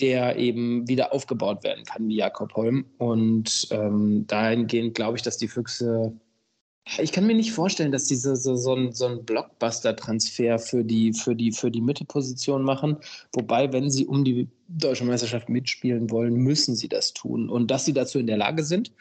der 0.00 0.36
eben 0.36 0.88
wieder 0.88 1.12
aufgebaut 1.12 1.62
werden 1.62 1.84
kann 1.84 2.08
wie 2.08 2.16
Jakob 2.16 2.54
Holm. 2.54 2.86
Und 2.98 3.68
ähm, 3.70 4.26
dahingehend 4.26 4.94
glaube 4.94 5.18
ich, 5.18 5.22
dass 5.22 5.36
die 5.36 5.48
Füchse. 5.48 6.12
Ich 6.98 7.12
kann 7.12 7.26
mir 7.26 7.34
nicht 7.34 7.52
vorstellen, 7.52 7.92
dass 7.92 8.06
diese 8.06 8.34
so, 8.36 8.56
so 8.56 8.74
ein, 8.74 8.92
so 8.92 9.06
ein 9.06 9.24
Blockbuster-Transfer 9.24 10.58
für 10.58 10.82
die, 10.82 11.12
für, 11.12 11.36
die, 11.36 11.52
für 11.52 11.70
die 11.70 11.80
Mittelposition 11.80 12.62
machen. 12.62 12.96
Wobei, 13.32 13.72
wenn 13.72 13.90
sie 13.90 14.06
um 14.06 14.24
die 14.24 14.48
deutsche 14.68 15.04
Meisterschaft 15.04 15.48
mitspielen 15.48 16.10
wollen, 16.10 16.34
müssen 16.34 16.74
sie 16.74 16.88
das 16.88 17.12
tun. 17.12 17.48
Und 17.48 17.70
dass 17.70 17.84
sie 17.84 17.92
dazu 17.92 18.18
in 18.18 18.26
der 18.26 18.38
Lage 18.38 18.64
sind, 18.64 18.92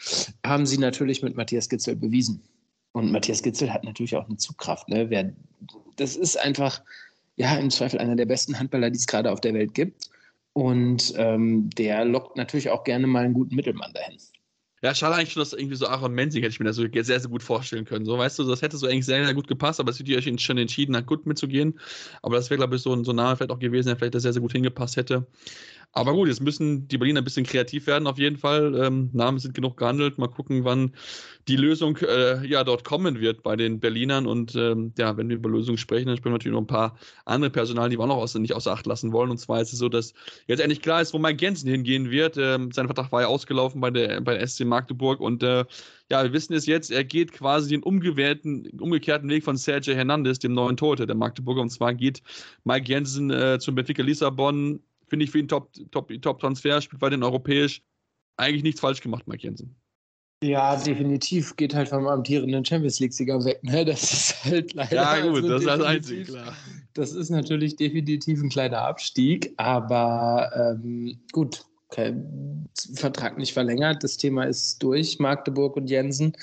haben 0.46 0.66
sie 0.66 0.78
natürlich 0.78 1.24
mit 1.24 1.36
Matthias 1.36 1.70
Gitzel 1.70 1.96
bewiesen. 1.96 2.42
Und 2.92 3.12
Matthias 3.12 3.42
Gitzel 3.42 3.74
hat 3.74 3.84
natürlich 3.84 4.16
auch 4.16 4.28
eine 4.28 4.38
Zugkraft. 4.38 4.90
Ne? 4.90 5.10
Wer, 5.10 5.34
das 5.96 6.16
ist 6.16 6.38
einfach, 6.38 6.82
ja, 7.38 7.56
im 7.56 7.72
Zweifel 7.72 8.00
einer 8.00 8.16
der 8.16 8.26
besten 8.26 8.60
Handballer, 8.60 8.90
die 8.90 8.98
es 8.98 9.08
gerade 9.08 9.32
auf 9.32 9.42
der 9.42 9.54
Welt 9.54 9.74
gibt. 9.74 10.10
Und 10.54 11.14
ähm, 11.16 11.70
der 11.72 12.06
lockt 12.06 12.36
natürlich 12.36 12.70
auch 12.70 12.84
gerne 12.84 13.08
mal 13.08 13.24
einen 13.24 13.34
guten 13.34 13.56
Mittelmann 13.56 13.94
dahin. 13.94 14.18
Ja, 14.82 14.96
schade 14.96 15.16
eigentlich 15.16 15.34
schon, 15.34 15.42
dass 15.42 15.52
irgendwie 15.54 15.76
so 15.76 15.88
Aaron 15.88 16.14
Mensing 16.14 16.42
hätte 16.42 16.54
ich 16.54 16.60
mir 16.60 16.66
das 16.66 16.78
so 16.78 16.86
sehr, 16.92 17.04
sehr 17.04 17.30
gut 17.30 17.44
vorstellen 17.44 17.84
können. 17.84 18.06
So, 18.06 18.18
weißt 18.18 18.40
du, 18.40 18.44
das 18.44 18.62
hätte 18.62 18.78
so 18.78 18.88
eigentlich 18.88 19.06
sehr, 19.06 19.26
sehr 19.26 19.34
gut 19.34 19.48
gepasst, 19.48 19.80
aber 19.82 19.92
es 19.92 20.00
wird 20.00 20.18
euch 20.18 20.42
schon 20.42 20.58
entschieden, 20.58 20.96
hat 20.96 21.06
gut 21.06 21.26
mitzugehen. 21.26 21.78
Aber 22.22 22.36
das 22.38 22.50
wäre, 22.50 22.60
glaube 22.60 22.78
ich, 22.78 22.82
so 22.82 22.94
ein, 22.94 23.04
so 23.04 23.12
ein 23.12 23.18
Name 23.18 23.36
vielleicht 23.36 23.52
auch 23.52 23.60
gewesen, 23.60 23.88
der 23.90 23.98
vielleicht 23.98 24.16
da 24.16 24.20
sehr, 24.22 24.32
sehr 24.34 24.42
gut 24.42 24.54
hingepasst 24.54 24.96
hätte. 24.96 25.28
Aber 25.92 26.14
gut, 26.14 26.28
jetzt 26.28 26.42
müssen 26.42 26.88
die 26.88 27.00
Berliner 27.00 27.22
ein 27.22 27.24
bisschen 27.24 27.46
kreativ 27.46 27.88
werden, 27.88 28.06
auf 28.06 28.20
jeden 28.20 28.38
Fall. 28.38 28.76
Ähm, 28.76 29.10
Namen 29.12 29.40
sind 29.40 29.56
genug 29.56 29.76
gehandelt. 29.78 30.20
Mal 30.20 30.28
gucken, 30.28 30.64
wann 30.64 30.94
die 31.48 31.56
Lösung 31.56 31.98
äh, 31.98 32.46
ja 32.46 32.64
dort 32.64 32.84
kommen 32.84 33.20
wird 33.20 33.42
bei 33.42 33.56
den 33.56 33.80
Berlinern. 33.80 34.28
Und 34.28 34.56
ähm, 34.56 34.94
ja, 35.00 35.18
wenn 35.18 35.30
wir 35.30 35.38
über 35.38 35.50
Lösungen 35.50 35.80
sprechen, 35.80 36.08
dann 36.08 36.18
sprechen 36.18 36.34
wir 36.34 36.38
natürlich 36.38 36.54
noch 36.54 36.62
ein 36.62 36.68
paar 36.68 36.96
andere 37.26 37.50
Personal, 37.50 37.90
die 37.90 37.98
wir 37.98 38.04
auch 38.04 38.08
noch 38.08 38.18
außer, 38.18 38.38
nicht 38.38 38.54
außer 38.54 38.72
Acht 38.72 38.86
lassen 38.86 39.12
wollen. 39.12 39.32
Und 39.32 39.40
zwar 39.40 39.62
ist 39.62 39.74
es 39.74 39.80
so, 39.80 39.90
dass 39.90 40.14
jetzt 40.46 40.60
endlich 40.60 40.82
klar 40.82 41.02
ist, 41.02 41.12
wo 41.14 41.18
Mike 41.18 41.44
Jensen 41.44 41.70
hingehen 41.70 42.12
wird. 42.12 42.38
Ähm, 42.38 42.72
sein 42.72 42.86
Vertrag 42.86 43.12
war 43.12 43.22
ja 43.22 43.28
ausgelaufen 43.28 43.82
bei 43.82 43.90
der, 43.90 44.22
bei 44.22 44.38
der 44.38 44.48
SC 44.48 44.66
Magdeburg 44.66 45.20
und 45.20 45.42
äh, 45.42 45.66
ja, 46.12 46.24
wir 46.24 46.34
wissen 46.34 46.54
es 46.54 46.66
jetzt, 46.66 46.92
er 46.92 47.04
geht 47.04 47.32
quasi 47.32 47.70
den 47.70 47.84
umgekehrten, 47.84 48.68
umgekehrten 48.80 49.30
Weg 49.30 49.44
von 49.44 49.58
Sergio 49.58 49.94
Hernandez, 49.94 50.40
dem 50.40 50.54
neuen 50.54 50.76
Torhüter 50.76 51.06
der 51.06 51.16
Magdeburger. 51.16 51.62
Und 51.62 51.70
zwar 51.70 51.94
geht 51.94 52.24
Mike 52.64 52.88
Jensen 52.88 53.30
äh, 53.30 53.60
zum 53.60 53.76
Benfica 53.76 54.02
Lissabon 54.02 54.82
Finde 55.10 55.26
ich 55.26 55.32
für 55.32 55.40
ihn 55.40 55.48
Top-Transfer, 55.48 56.22
Top, 56.22 56.40
Top 56.40 56.84
spielt 56.84 57.02
weiterhin 57.02 57.24
europäisch. 57.24 57.82
Eigentlich 58.38 58.64
nichts 58.64 58.80
falsch 58.80 59.02
gemacht, 59.02 59.28
Mike 59.28 59.44
Jensen. 59.44 59.76
Ja, 60.42 60.78
definitiv. 60.78 61.56
Geht 61.58 61.76
halt 61.76 61.90
vom 61.90 62.08
amtierenden 62.08 62.64
Champions 62.64 63.00
League-Sieger 63.00 63.44
weg. 63.44 63.62
Ne? 63.64 63.84
Das 63.86 64.04
ist 64.04 64.46
halt 64.46 64.74
leider. 64.74 64.96
Ja, 64.96 65.20
gut, 65.20 65.44
also 65.44 65.50
das 65.50 65.62
ist 65.62 65.68
das 65.68 65.82
Einzige, 65.82 66.24
klar. 66.24 66.56
Das 66.94 67.14
ist 67.14 67.30
natürlich 67.30 67.76
definitiv 67.76 68.42
ein 68.42 68.50
kleiner 68.50 68.82
Abstieg, 68.82 69.54
aber 69.58 70.50
ähm, 70.56 71.20
gut, 71.34 71.66
okay. 71.90 72.16
Vertrag 72.94 73.38
nicht 73.38 73.54
verlängert. 73.54 74.04
Das 74.04 74.16
Thema 74.16 74.44
ist 74.44 74.82
durch, 74.82 75.20
Magdeburg 75.20 75.76
und 75.76 75.90
Jensen. 75.90 76.34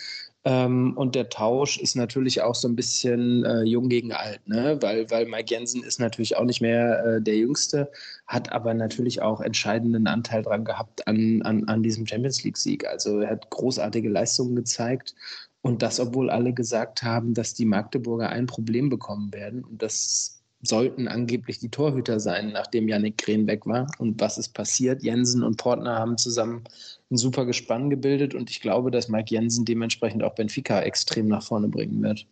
Ähm, 0.46 0.92
und 0.96 1.16
der 1.16 1.28
Tausch 1.28 1.76
ist 1.76 1.96
natürlich 1.96 2.40
auch 2.40 2.54
so 2.54 2.68
ein 2.68 2.76
bisschen 2.76 3.44
äh, 3.44 3.62
jung 3.64 3.88
gegen 3.88 4.12
alt, 4.12 4.46
ne? 4.46 4.78
weil, 4.80 5.10
weil 5.10 5.26
Mike 5.26 5.52
Jensen 5.52 5.82
ist 5.82 5.98
natürlich 5.98 6.36
auch 6.36 6.44
nicht 6.44 6.60
mehr 6.60 7.04
äh, 7.04 7.20
der 7.20 7.36
Jüngste, 7.36 7.90
hat 8.28 8.52
aber 8.52 8.72
natürlich 8.72 9.20
auch 9.20 9.40
entscheidenden 9.40 10.06
Anteil 10.06 10.42
dran 10.42 10.64
gehabt 10.64 11.08
an, 11.08 11.42
an, 11.42 11.64
an 11.64 11.82
diesem 11.82 12.06
Champions 12.06 12.44
League-Sieg. 12.44 12.86
Also 12.86 13.18
er 13.18 13.30
hat 13.30 13.50
großartige 13.50 14.08
Leistungen 14.08 14.54
gezeigt. 14.54 15.16
Und 15.62 15.82
das, 15.82 15.98
obwohl 15.98 16.30
alle 16.30 16.52
gesagt 16.52 17.02
haben, 17.02 17.34
dass 17.34 17.54
die 17.54 17.64
Magdeburger 17.64 18.28
ein 18.28 18.46
Problem 18.46 18.88
bekommen 18.88 19.34
werden. 19.34 19.64
Und 19.64 19.82
das 19.82 20.44
sollten 20.62 21.08
angeblich 21.08 21.58
die 21.58 21.70
Torhüter 21.70 22.20
sein, 22.20 22.52
nachdem 22.52 22.86
Yannick 22.86 23.18
Krehn 23.18 23.48
weg 23.48 23.66
war. 23.66 23.88
Und 23.98 24.20
was 24.20 24.38
ist 24.38 24.54
passiert? 24.54 25.02
Jensen 25.02 25.42
und 25.42 25.56
Portner 25.56 25.98
haben 25.98 26.18
zusammen 26.18 26.62
ein 27.10 27.16
super 27.16 27.46
Gespann 27.46 27.90
gebildet 27.90 28.34
und 28.34 28.50
ich 28.50 28.60
glaube, 28.60 28.90
dass 28.90 29.08
Mike 29.08 29.32
Jensen 29.32 29.64
dementsprechend 29.64 30.22
auch 30.22 30.34
Benfica 30.34 30.80
extrem 30.80 31.28
nach 31.28 31.42
vorne 31.42 31.68
bringen 31.68 32.02
wird. 32.02 32.26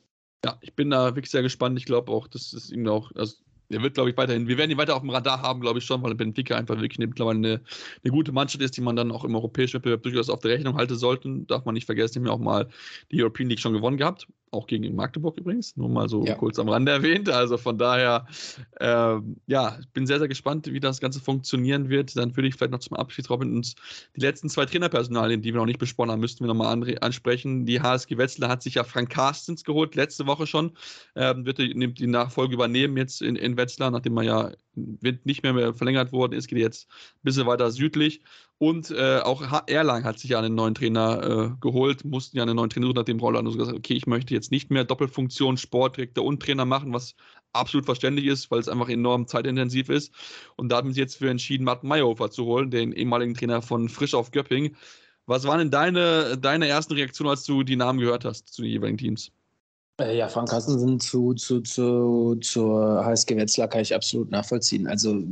Ja, 0.45 0.59
ich 0.61 0.75
bin 0.75 0.91
da 0.91 1.15
wirklich 1.15 1.31
sehr 1.31 1.43
gespannt. 1.43 1.79
Ich 1.79 1.87
glaube 1.87 2.13
auch, 2.13 2.29
dass 2.29 2.53
es 2.53 2.71
ihm 2.71 2.87
auch, 2.89 3.11
also 3.15 3.37
er 3.71 3.83
wird, 3.83 3.95
glaube 3.95 4.11
ich, 4.11 4.17
weiterhin, 4.17 4.47
wir 4.47 4.59
werden 4.59 4.71
ihn 4.71 4.77
weiter 4.77 4.95
auf 4.95 5.01
dem 5.01 5.11
Radar 5.11 5.41
haben, 5.41 5.61
glaube 5.61 5.79
ich 5.79 5.85
schon, 5.85 6.03
weil 6.03 6.15
Benfica 6.15 6.57
einfach 6.57 6.77
wirklich 6.77 6.99
mittlerweile 6.99 7.39
eine, 7.39 7.61
eine, 8.03 8.13
gute 8.13 8.33
Mannschaft 8.33 8.63
ist, 8.63 8.77
die 8.77 8.83
man 8.83 8.95
dann 8.95 9.11
auch 9.11 9.25
im 9.25 9.35
europäischen 9.35 9.77
Wettbewerb 9.77 10.03
durchaus 10.03 10.29
auf 10.29 10.41
der 10.41 10.51
Rechnung 10.51 10.77
halten 10.77 10.97
sollte. 10.97 11.31
Darf 11.47 11.65
man 11.65 11.75
nicht 11.75 11.87
vergessen, 11.87 12.15
die 12.15 12.19
haben 12.21 12.27
ja 12.27 12.33
auch 12.33 12.39
mal 12.39 12.69
die 13.11 13.23
European 13.23 13.49
League 13.49 13.61
schon 13.61 13.73
gewonnen 13.73 13.97
gehabt 13.97 14.27
auch 14.55 14.67
gegen 14.67 14.95
Magdeburg 14.95 15.37
übrigens, 15.37 15.77
nur 15.77 15.89
mal 15.89 16.09
so 16.09 16.25
ja. 16.25 16.35
kurz 16.35 16.59
am 16.59 16.69
Rande 16.69 16.93
erwähnt. 16.93 17.29
Also 17.29 17.57
von 17.59 17.77
daher, 17.77 18.27
äh, 18.81 19.17
ja, 19.47 19.79
ich 19.81 19.89
bin 19.91 20.07
sehr, 20.07 20.19
sehr 20.19 20.29
gespannt, 20.29 20.67
wie 20.67 20.81
das 20.81 21.01
Ganze 21.01 21.21
funktionieren 21.21 21.89
wird. 21.89 22.17
Dann 22.17 22.35
würde 22.37 22.49
ich 22.49 22.55
vielleicht 22.55 22.73
noch 22.73 22.79
zum 22.79 22.97
Abschied, 22.97 23.29
Robin, 23.29 23.57
uns 23.57 23.75
die 24.17 24.21
letzten 24.21 24.49
zwei 24.49 24.67
Trainerpersonalien, 24.67 25.43
die 25.43 25.53
wir 25.53 25.59
noch 25.59 25.67
nicht 25.67 25.79
besprochen 25.79 26.11
haben, 26.11 26.21
müssten 26.21 26.45
wir 26.45 26.49
nochmal 26.49 26.97
ansprechen. 27.01 27.67
Die 27.67 27.81
HSG 27.81 28.17
Wetzlar 28.17 28.51
hat 28.51 28.63
sich 28.63 28.75
ja 28.75 28.85
Frank 28.85 29.11
Carstens 29.11 29.65
geholt, 29.65 29.95
letzte 29.95 30.27
Woche 30.27 30.47
schon. 30.47 30.73
Ähm, 31.17 31.45
wird 31.45 31.59
die, 31.59 31.93
die 31.93 32.07
Nachfolge 32.07 32.55
übernehmen 32.55 32.97
jetzt 32.97 33.23
in, 33.23 33.37
in 33.37 33.57
Wetzlar, 33.57 33.91
nachdem 33.91 34.17
er 34.19 34.23
ja 34.23 34.51
nicht 34.75 35.43
mehr, 35.43 35.75
verlängert 35.75 36.13
worden 36.13 36.33
ist, 36.33 36.49
geht 36.49 36.59
jetzt 36.59 36.89
ein 36.91 37.21
bisschen 37.23 37.47
weiter 37.47 37.71
südlich. 37.71 38.23
Und 38.59 38.91
äh, 38.91 39.19
auch 39.19 39.43
Erlang 39.67 40.05
hat 40.05 40.19
sich 40.19 40.31
ja 40.31 40.39
einen 40.39 40.55
neuen 40.55 40.75
Trainer 40.75 41.55
äh, 41.55 41.61
geholt, 41.61 42.05
mussten 42.05 42.37
ja 42.37 42.45
einen 42.45 42.57
neuen 42.57 42.71
Trainer 42.71 42.87
suchen, 42.87 42.97
nachdem 42.97 43.21
Roland 43.21 43.49
so 43.51 43.59
gesagt 43.59 43.77
okay, 43.77 43.95
ich 43.95 44.07
möchte 44.07 44.33
jetzt 44.33 44.51
nicht 44.51 44.71
mehr 44.71 44.85
Doppelfunktion 44.85 45.57
Sportdirektor 45.57 46.25
und 46.25 46.41
Trainer 46.41 46.65
machen, 46.65 46.93
was 46.93 47.15
absolut 47.53 47.85
verständlich 47.85 48.27
ist, 48.27 48.51
weil 48.51 48.61
es 48.61 48.69
einfach 48.69 48.89
enorm 48.89 49.27
zeitintensiv 49.27 49.89
ist. 49.89 50.13
Und 50.57 50.71
da 50.71 50.77
haben 50.77 50.93
sie 50.93 51.01
jetzt 51.01 51.17
für 51.17 51.31
entschieden, 51.31 51.65
Martin 51.65 51.89
Meyerhofer 51.89 52.31
zu 52.31 52.45
holen, 52.45 52.71
den 52.71 52.93
ehemaligen 52.93 53.35
Trainer 53.35 53.63
von 53.63 53.89
Frisch 53.89 54.15
auf 54.15 54.31
Göpping. 54.31 54.77
Was 55.27 55.45
waren 55.47 55.59
denn 55.59 55.71
deine, 55.71 56.37
deine 56.39 56.69
ersten 56.69 56.95
Reaktionen, 56.95 57.31
als 57.31 57.45
du 57.45 57.63
die 57.63 57.77
Namen 57.77 58.01
gehört 58.01 58.25
hast 58.25 58.49
zu 58.53 58.63
den 58.63 58.71
jeweiligen 58.71 58.99
Teams? 58.99 59.33
Äh, 60.01 60.17
ja, 60.17 60.29
Frank 60.29 60.49
Carstensen 60.49 60.99
zu, 60.99 61.35
zu, 61.35 61.61
zu, 61.61 62.37
zur 62.41 63.05
HSG 63.05 63.37
Wetzlar 63.37 63.69
kann 63.69 63.83
ich 63.83 63.95
absolut 63.95 64.31
nachvollziehen. 64.31 64.89
Also 64.89 65.23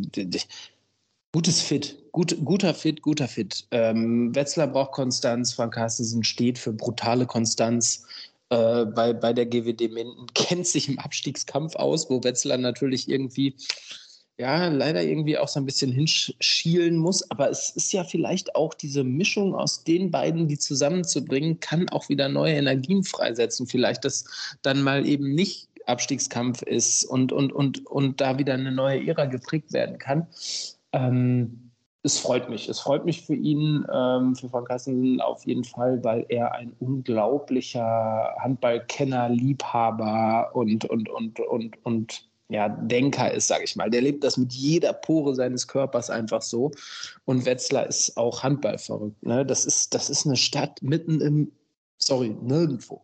gutes 1.33 1.61
Fit, 1.61 1.98
gut, 2.12 2.37
guter 2.44 2.72
Fit, 2.72 3.03
guter 3.03 3.27
Fit. 3.27 3.66
Ähm, 3.72 4.35
Wetzlar 4.35 4.68
braucht 4.68 4.92
Konstanz, 4.92 5.53
Frank 5.53 5.75
Carstensen 5.75 6.22
steht 6.22 6.59
für 6.59 6.72
brutale 6.72 7.27
Konstanz. 7.27 8.05
Äh, 8.51 8.85
bei, 8.85 9.12
bei 9.12 9.33
der 9.33 9.46
GWD 9.46 9.88
Minden 9.92 10.27
kennt 10.35 10.66
sich 10.66 10.88
im 10.88 10.98
Abstiegskampf 11.01 11.75
aus, 11.75 12.09
wo 12.09 12.22
Wetzlar 12.22 12.59
natürlich 12.59 13.09
irgendwie 13.09 13.57
ja, 14.42 14.66
leider 14.66 15.05
irgendwie 15.05 15.38
auch 15.38 15.46
so 15.46 15.61
ein 15.61 15.66
bisschen 15.66 15.92
hinschielen 15.92 16.96
muss. 16.96 17.31
Aber 17.31 17.48
es 17.48 17.70
ist 17.70 17.92
ja 17.92 18.02
vielleicht 18.02 18.57
auch 18.57 18.74
diese 18.74 19.05
Mischung 19.05 19.55
aus 19.55 19.85
den 19.85 20.11
beiden, 20.11 20.48
die 20.48 20.59
zusammenzubringen, 20.59 21.61
kann 21.61 21.88
auch 21.90 22.09
wieder 22.09 22.28
neue 22.28 22.55
Energien 22.55 23.05
freisetzen. 23.05 23.68
Vielleicht, 23.68 24.05
dass 24.05 24.24
dann 24.62 24.83
mal 24.83 25.07
eben 25.07 25.33
nicht 25.37 25.68
Abstiegskampf 25.87 26.62
ist 26.62 27.05
und, 27.05 27.31
und, 27.31 27.52
und, 27.52 27.87
und 27.87 28.20
da 28.20 28.37
wieder 28.37 28.55
eine 28.55 28.72
neue 28.72 29.07
Ära 29.07 29.26
geprägt 29.26 29.72
werden 29.72 29.98
kann. 29.98 30.26
Ähm, 30.92 31.70
es 32.02 32.18
freut 32.18 32.50
mich. 32.50 32.68
Es 32.68 32.81
freut 32.81 33.05
mich 33.05 33.24
für 33.24 33.37
ihn, 33.37 33.87
ähm, 33.94 34.35
für 34.35 34.48
Frank 34.48 34.66
Kassen 34.66 35.20
auf 35.20 35.46
jeden 35.46 35.62
Fall, 35.62 36.02
weil 36.02 36.26
er 36.28 36.52
ein 36.52 36.72
unglaublicher 36.81 38.35
Handballkenner, 38.40 39.28
Liebhaber 39.28 40.50
und, 40.52 40.85
und, 40.87 41.09
und, 41.09 41.38
und, 41.38 41.85
und 41.85 42.32
ja, 42.48 42.68
Denker 42.68 43.33
ist, 43.33 43.48
sage 43.48 43.64
ich 43.64 43.76
mal. 43.76 43.90
Der 43.90 44.02
lebt 44.02 44.22
das 44.24 44.37
mit 44.37 44.52
jeder 44.52 44.92
Pore 44.92 45.35
seines 45.35 45.66
Körpers 45.66 46.11
einfach 46.11 46.42
so. 46.42 46.70
Und 47.24 47.46
Wetzlar 47.46 47.87
ist 47.87 48.16
auch 48.16 48.42
Handballverrückt. 48.42 49.22
Ne? 49.22 49.46
Das, 49.46 49.64
ist, 49.64 49.94
das 49.94 50.11
ist 50.11 50.26
eine 50.26 50.37
Stadt 50.37 50.83
mitten 50.83 51.20
im, 51.20 51.52
sorry, 51.98 52.37
nirgendwo. 52.42 53.02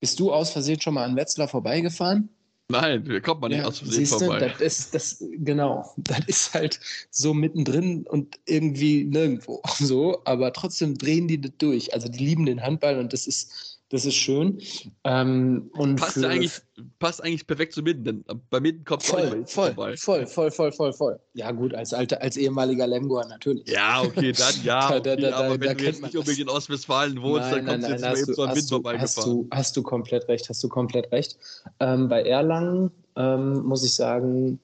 Bist 0.00 0.20
du 0.20 0.32
aus 0.32 0.50
Versehen 0.50 0.80
schon 0.80 0.94
mal 0.94 1.04
an 1.04 1.16
Wetzlar 1.16 1.48
vorbeigefahren? 1.48 2.30
Nein, 2.70 3.02
da 3.04 3.18
kommt 3.20 3.40
man 3.40 3.50
nicht 3.50 3.60
Ja, 3.60 3.66
aus 3.66 3.78
Versehen 3.78 4.04
siehst 4.04 4.20
du, 4.20 4.26
vorbei. 4.26 4.40
das 4.40 4.60
ist, 4.60 4.94
das, 4.94 5.24
genau, 5.38 5.90
das 5.96 6.20
ist 6.26 6.52
halt 6.54 6.78
so 7.10 7.32
mittendrin 7.32 8.06
und 8.06 8.38
irgendwie 8.44 9.04
nirgendwo 9.04 9.62
so, 9.78 10.20
aber 10.24 10.52
trotzdem 10.52 10.96
drehen 10.96 11.28
die 11.28 11.40
das 11.40 11.52
durch. 11.58 11.94
Also 11.94 12.08
die 12.08 12.18
lieben 12.24 12.44
den 12.44 12.62
Handball 12.62 12.98
und 12.98 13.12
das 13.12 13.26
ist, 13.26 13.77
das 13.90 14.04
ist 14.04 14.16
schön. 14.16 14.60
Ähm, 15.04 15.70
und 15.72 15.96
Passt, 15.96 16.14
für- 16.18 16.28
eigentlich, 16.28 16.52
passt 16.98 17.22
eigentlich 17.24 17.46
perfekt 17.46 17.72
zu 17.72 17.82
Mitten, 17.82 18.04
denn 18.04 18.24
bei 18.50 18.60
Mitten 18.60 18.84
kommt 18.84 19.02
es 19.02 19.08
voll, 19.08 19.44
voll, 19.46 19.96
voll, 19.96 20.26
voll, 20.26 20.50
voll, 20.50 20.72
voll, 20.72 20.92
voll. 20.92 21.20
Ja 21.32 21.50
gut, 21.52 21.72
als 21.74 21.94
alter, 21.94 22.20
als 22.20 22.36
ehemaliger 22.36 22.86
Lemgoer 22.86 23.26
natürlich. 23.26 23.66
Ja, 23.68 24.02
okay, 24.02 24.32
dann 24.32 24.54
ja. 24.62 24.88
Okay, 24.98 25.00
da- 25.02 25.16
da- 25.16 25.36
aber 25.36 25.48
da 25.48 25.50
wenn 25.52 25.60
du 25.60 25.66
kennt 25.68 25.80
jetzt 25.80 26.02
nicht 26.02 26.16
unbedingt 26.16 26.40
in. 26.40 26.48
Ostwestfalen 26.50 27.22
wohnst, 27.22 27.50
dann 27.50 27.64
kommst 27.64 27.86
du 27.88 27.92
jetzt 27.92 28.02
mal 28.02 28.10
hast 28.10 28.18
eben 28.20 28.34
so 28.34 28.42
du, 28.42 28.48
hast, 28.48 28.56
du, 28.56 28.60
hast, 28.60 28.68
vorbeigefahren. 29.14 29.30
du, 29.30 29.48
hast 29.50 29.76
du 29.76 29.82
komplett 29.82 30.28
recht, 30.28 30.48
hast 30.48 30.62
du 30.62 30.68
komplett 30.68 31.10
recht. 31.12 31.38
Ähm, 31.80 32.08
bei 32.08 32.22
Erlangen 32.22 32.90
ähm, 33.16 33.62
muss 33.64 33.84
ich 33.84 33.94
sagen, 33.94 34.60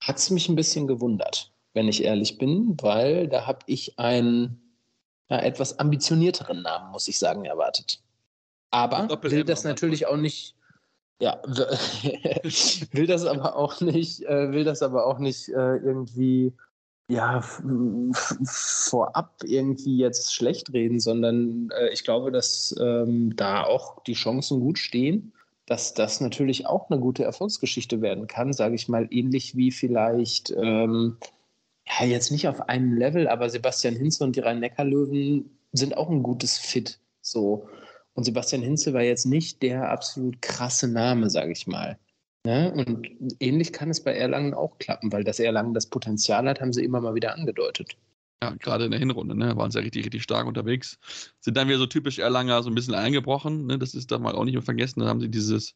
hat 0.00 0.16
es 0.18 0.30
mich 0.30 0.48
ein 0.48 0.56
bisschen 0.56 0.86
gewundert, 0.86 1.52
wenn 1.74 1.88
ich 1.88 2.02
ehrlich 2.02 2.38
bin, 2.38 2.76
weil 2.80 3.28
da 3.28 3.46
habe 3.46 3.60
ich 3.66 3.98
einen 3.98 4.60
ja, 5.30 5.38
etwas 5.40 5.78
ambitionierteren 5.78 6.62
Namen, 6.62 6.92
muss 6.92 7.08
ich 7.08 7.18
sagen, 7.18 7.44
erwartet. 7.44 8.00
Aber 8.74 9.06
Doppel 9.06 9.30
will 9.30 9.44
das 9.44 9.62
natürlich 9.62 10.06
auch 10.06 10.16
nicht, 10.16 10.56
ja, 11.20 11.40
will 11.46 13.06
das 13.06 13.24
aber 13.24 13.54
auch 13.54 13.80
nicht, 13.80 14.24
äh, 14.24 14.50
will 14.50 14.64
das 14.64 14.82
aber 14.82 15.06
auch 15.06 15.20
nicht 15.20 15.48
äh, 15.50 15.76
irgendwie 15.76 16.52
ja, 17.08 17.40
vorab 18.44 19.34
irgendwie 19.44 19.96
jetzt 19.98 20.34
schlecht 20.34 20.72
reden, 20.72 20.98
sondern 20.98 21.70
äh, 21.70 21.90
ich 21.90 22.02
glaube, 22.02 22.32
dass 22.32 22.74
ähm, 22.80 23.36
da 23.36 23.62
auch 23.62 24.02
die 24.04 24.14
Chancen 24.14 24.58
gut 24.58 24.78
stehen, 24.78 25.32
dass 25.66 25.94
das 25.94 26.20
natürlich 26.20 26.66
auch 26.66 26.90
eine 26.90 26.98
gute 26.98 27.22
Erfolgsgeschichte 27.22 28.02
werden 28.02 28.26
kann, 28.26 28.52
sage 28.52 28.74
ich 28.74 28.88
mal, 28.88 29.06
ähnlich 29.10 29.56
wie 29.56 29.70
vielleicht, 29.70 30.50
ähm, 30.50 31.18
ja, 31.86 32.06
jetzt 32.06 32.32
nicht 32.32 32.48
auf 32.48 32.68
einem 32.68 32.94
Level, 32.94 33.28
aber 33.28 33.48
Sebastian 33.50 33.94
Hinze 33.94 34.24
und 34.24 34.34
die 34.34 34.40
Rhein-Neckar-Löwen 34.40 35.50
sind 35.72 35.96
auch 35.96 36.10
ein 36.10 36.24
gutes 36.24 36.58
Fit. 36.58 36.98
So. 37.20 37.68
Und 38.14 38.24
Sebastian 38.24 38.62
Hinze 38.62 38.92
war 38.94 39.02
jetzt 39.02 39.26
nicht 39.26 39.62
der 39.62 39.90
absolut 39.90 40.40
krasse 40.40 40.88
Name, 40.88 41.30
sage 41.30 41.52
ich 41.52 41.66
mal. 41.66 41.98
Ne? 42.46 42.72
Und 42.72 43.08
ähnlich 43.40 43.72
kann 43.72 43.90
es 43.90 44.02
bei 44.02 44.14
Erlangen 44.14 44.54
auch 44.54 44.78
klappen, 44.78 45.12
weil 45.12 45.24
das 45.24 45.40
Erlangen 45.40 45.74
das 45.74 45.86
Potenzial 45.86 46.48
hat, 46.48 46.60
haben 46.60 46.72
sie 46.72 46.84
immer 46.84 47.00
mal 47.00 47.14
wieder 47.14 47.34
angedeutet. 47.34 47.96
Ja, 48.42 48.50
gerade 48.50 48.84
in 48.84 48.90
der 48.90 49.00
Hinrunde, 49.00 49.34
ne, 49.34 49.56
waren 49.56 49.70
sie 49.70 49.78
ja 49.78 49.84
richtig, 49.84 50.04
richtig 50.04 50.22
stark 50.22 50.46
unterwegs. 50.46 50.98
Sind 51.40 51.56
dann 51.56 51.68
wieder 51.68 51.78
so 51.78 51.86
typisch 51.86 52.18
Erlanger 52.18 52.62
so 52.62 52.68
ein 52.68 52.74
bisschen 52.74 52.94
eingebrochen, 52.94 53.66
ne, 53.66 53.78
das 53.78 53.94
ist 53.94 54.10
da 54.10 54.18
mal 54.18 54.34
auch 54.34 54.44
nicht 54.44 54.54
mehr 54.54 54.62
vergessen. 54.62 55.00
Dann 55.00 55.08
haben 55.08 55.20
sie 55.20 55.30
dieses, 55.30 55.74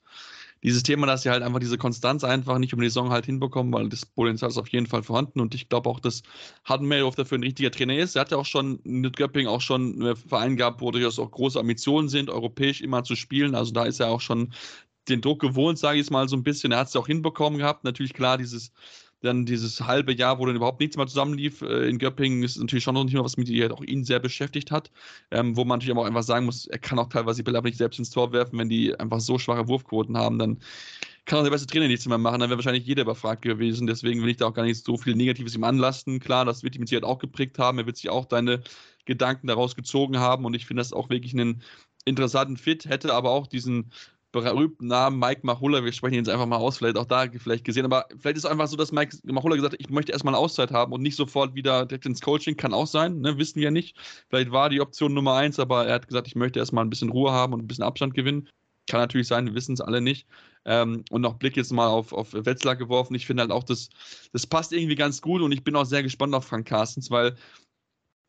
dieses 0.62 0.82
Thema, 0.82 1.06
dass 1.06 1.22
sie 1.22 1.30
halt 1.30 1.42
einfach 1.42 1.60
diese 1.60 1.78
Konstanz 1.78 2.24
einfach 2.24 2.58
nicht 2.58 2.72
über 2.72 2.82
die 2.82 2.88
Saison 2.88 3.10
halt 3.10 3.26
hinbekommen, 3.26 3.72
weil 3.72 3.88
das 3.88 4.06
Potenzial 4.06 4.50
ist 4.50 4.58
auf 4.58 4.68
jeden 4.68 4.86
Fall 4.86 5.02
vorhanden 5.02 5.40
und 5.40 5.54
ich 5.54 5.68
glaube 5.68 5.88
auch, 5.88 6.00
dass 6.00 6.22
Hardenmeldorf 6.64 7.14
dafür 7.14 7.38
ein 7.38 7.44
richtiger 7.44 7.70
Trainer 7.70 7.96
ist. 7.96 8.16
Er 8.16 8.22
hat 8.22 8.30
ja 8.30 8.38
auch 8.38 8.46
schon 8.46 8.80
mit 8.84 9.16
Göpping 9.16 9.46
auch 9.46 9.60
schon 9.60 10.00
einen 10.00 10.16
Verein 10.16 10.56
gehabt, 10.56 10.80
wo 10.80 10.90
durchaus 10.90 11.18
auch 11.18 11.30
große 11.30 11.58
Ambitionen 11.58 12.08
sind, 12.08 12.30
europäisch 12.30 12.80
immer 12.80 13.04
zu 13.04 13.16
spielen. 13.16 13.54
Also 13.54 13.72
da 13.72 13.84
ist 13.84 14.00
er 14.00 14.08
auch 14.08 14.20
schon 14.20 14.52
den 15.08 15.20
Druck 15.20 15.40
gewohnt, 15.40 15.78
sage 15.78 15.98
ich 15.98 16.04
jetzt 16.04 16.10
mal 16.10 16.28
so 16.28 16.36
ein 16.36 16.42
bisschen. 16.42 16.72
Er 16.72 16.78
hat 16.80 16.88
es 16.88 16.96
auch 16.96 17.06
hinbekommen 17.06 17.58
gehabt. 17.58 17.84
Natürlich 17.84 18.12
klar, 18.14 18.38
dieses 18.38 18.72
dann 19.20 19.46
dieses 19.46 19.81
halbe 19.81 20.14
Jahr, 20.14 20.38
wo 20.38 20.46
dann 20.46 20.57
überhaupt 20.57 20.81
nichts 20.81 20.96
mehr 20.96 21.07
zusammenlief 21.07 21.62
äh, 21.62 21.88
in 21.88 21.98
Göppingen, 21.98 22.42
ist 22.42 22.59
natürlich 22.59 22.85
schon 22.85 22.94
noch 22.94 23.04
nicht 23.04 23.14
mehr 23.14 23.24
was 23.24 23.37
mit, 23.37 23.48
die 23.48 23.61
halt 23.61 23.72
auch 23.72 23.83
ihn 23.83 24.04
sehr 24.04 24.20
beschäftigt 24.20 24.70
hat. 24.70 24.90
Ähm, 25.31 25.57
wo 25.57 25.64
man 25.64 25.78
natürlich 25.78 25.92
aber 25.92 26.02
auch 26.02 26.07
einfach 26.07 26.22
sagen 26.22 26.46
muss, 26.46 26.66
er 26.66 26.78
kann 26.78 26.98
auch 26.98 27.09
teilweise 27.09 27.38
die 27.38 27.42
Bälle 27.42 27.59
aber 27.59 27.68
nicht 27.68 27.78
selbst 27.78 27.98
ins 27.98 28.11
Tor 28.11 28.33
werfen, 28.33 28.59
wenn 28.59 28.68
die 28.68 28.98
einfach 28.98 29.20
so 29.20 29.38
schwache 29.38 29.68
Wurfquoten 29.68 30.16
haben, 30.16 30.38
dann 30.38 30.59
kann 31.28 31.40
auch 31.40 31.44
der 31.44 31.50
beste 31.50 31.66
Trainer 31.66 31.88
nichts 31.88 32.07
mehr 32.07 32.18
machen, 32.18 32.40
dann 32.40 32.48
wäre 32.48 32.59
wahrscheinlich 32.59 32.87
jeder 32.87 33.02
überfragt 33.02 33.42
gewesen. 33.42 33.87
Deswegen 33.87 34.22
will 34.22 34.31
ich 34.31 34.38
da 34.38 34.46
auch 34.46 34.54
gar 34.54 34.64
nicht 34.64 34.83
so 34.83 34.96
viel 34.96 35.14
Negatives 35.14 35.54
ihm 35.54 35.64
anlasten. 35.64 36.20
Klar, 36.20 36.44
das 36.46 36.62
wird 36.62 36.74
ihn 36.74 36.81
mit 36.81 36.88
Sicherheit 36.88 37.04
auch 37.04 37.18
geprägt 37.18 37.59
haben. 37.59 37.78
Er 37.78 37.87
wird 37.87 37.98
sich 37.98 38.09
auch 38.09 38.24
deine 38.24 38.62
Gedanken 39.04 39.46
daraus 39.46 39.76
gezogen 39.76 40.18
haben 40.18 40.44
und 40.44 40.54
ich 40.54 40.66
finde 40.66 40.81
das 40.81 40.92
auch 40.92 41.11
wirklich 41.11 41.35
einen 41.35 41.62
interessanten 42.04 42.57
Fit, 42.57 42.87
hätte 42.87 43.12
aber 43.12 43.31
auch 43.31 43.46
diesen 43.46 43.90
berühmten 44.32 44.86
Namen 44.86 45.18
Mike 45.18 45.40
Machulla, 45.44 45.84
wir 45.84 45.92
sprechen 45.92 46.14
ihn 46.14 46.24
jetzt 46.24 46.28
einfach 46.28 46.46
mal 46.46 46.56
aus, 46.56 46.78
vielleicht 46.78 46.96
auch 46.96 47.06
da 47.06 47.26
vielleicht 47.38 47.64
gesehen, 47.64 47.84
aber 47.84 48.06
vielleicht 48.18 48.36
ist 48.36 48.44
es 48.44 48.50
einfach 48.50 48.66
so, 48.66 48.76
dass 48.76 48.92
Mike 48.92 49.16
Machulla 49.24 49.56
gesagt 49.56 49.74
hat, 49.74 49.80
ich 49.80 49.90
möchte 49.90 50.12
erstmal 50.12 50.34
eine 50.34 50.42
Auszeit 50.42 50.70
haben 50.70 50.92
und 50.92 51.02
nicht 51.02 51.16
sofort 51.16 51.54
wieder 51.54 51.86
direkt 51.86 52.06
ins 52.06 52.20
Coaching, 52.20 52.56
kann 52.56 52.74
auch 52.74 52.86
sein, 52.86 53.20
ne? 53.20 53.38
wissen 53.38 53.60
wir 53.60 53.70
nicht. 53.70 53.96
Vielleicht 54.28 54.50
war 54.50 54.68
die 54.68 54.80
Option 54.80 55.14
Nummer 55.14 55.34
eins, 55.34 55.58
aber 55.58 55.86
er 55.86 55.94
hat 55.94 56.08
gesagt, 56.08 56.26
ich 56.26 56.36
möchte 56.36 56.58
erstmal 56.58 56.84
ein 56.84 56.90
bisschen 56.90 57.10
Ruhe 57.10 57.32
haben 57.32 57.54
und 57.54 57.60
ein 57.60 57.66
bisschen 57.66 57.84
Abstand 57.84 58.14
gewinnen. 58.14 58.48
Kann 58.88 59.00
natürlich 59.00 59.28
sein, 59.28 59.46
wir 59.46 59.54
wissen 59.54 59.74
es 59.74 59.80
alle 59.80 60.00
nicht. 60.00 60.26
Ähm, 60.64 61.04
und 61.10 61.22
noch 61.22 61.34
Blick 61.34 61.56
jetzt 61.56 61.72
mal 61.72 61.86
auf, 61.88 62.12
auf 62.12 62.32
Wetzlar 62.32 62.76
geworfen. 62.76 63.14
Ich 63.14 63.26
finde 63.26 63.42
halt 63.42 63.52
auch, 63.52 63.64
das, 63.64 63.88
das 64.32 64.46
passt 64.46 64.72
irgendwie 64.72 64.94
ganz 64.94 65.22
gut 65.22 65.40
und 65.40 65.52
ich 65.52 65.64
bin 65.64 65.76
auch 65.76 65.84
sehr 65.84 66.02
gespannt 66.02 66.34
auf 66.34 66.46
Frank 66.46 66.66
Carstens, 66.66 67.10
weil 67.10 67.36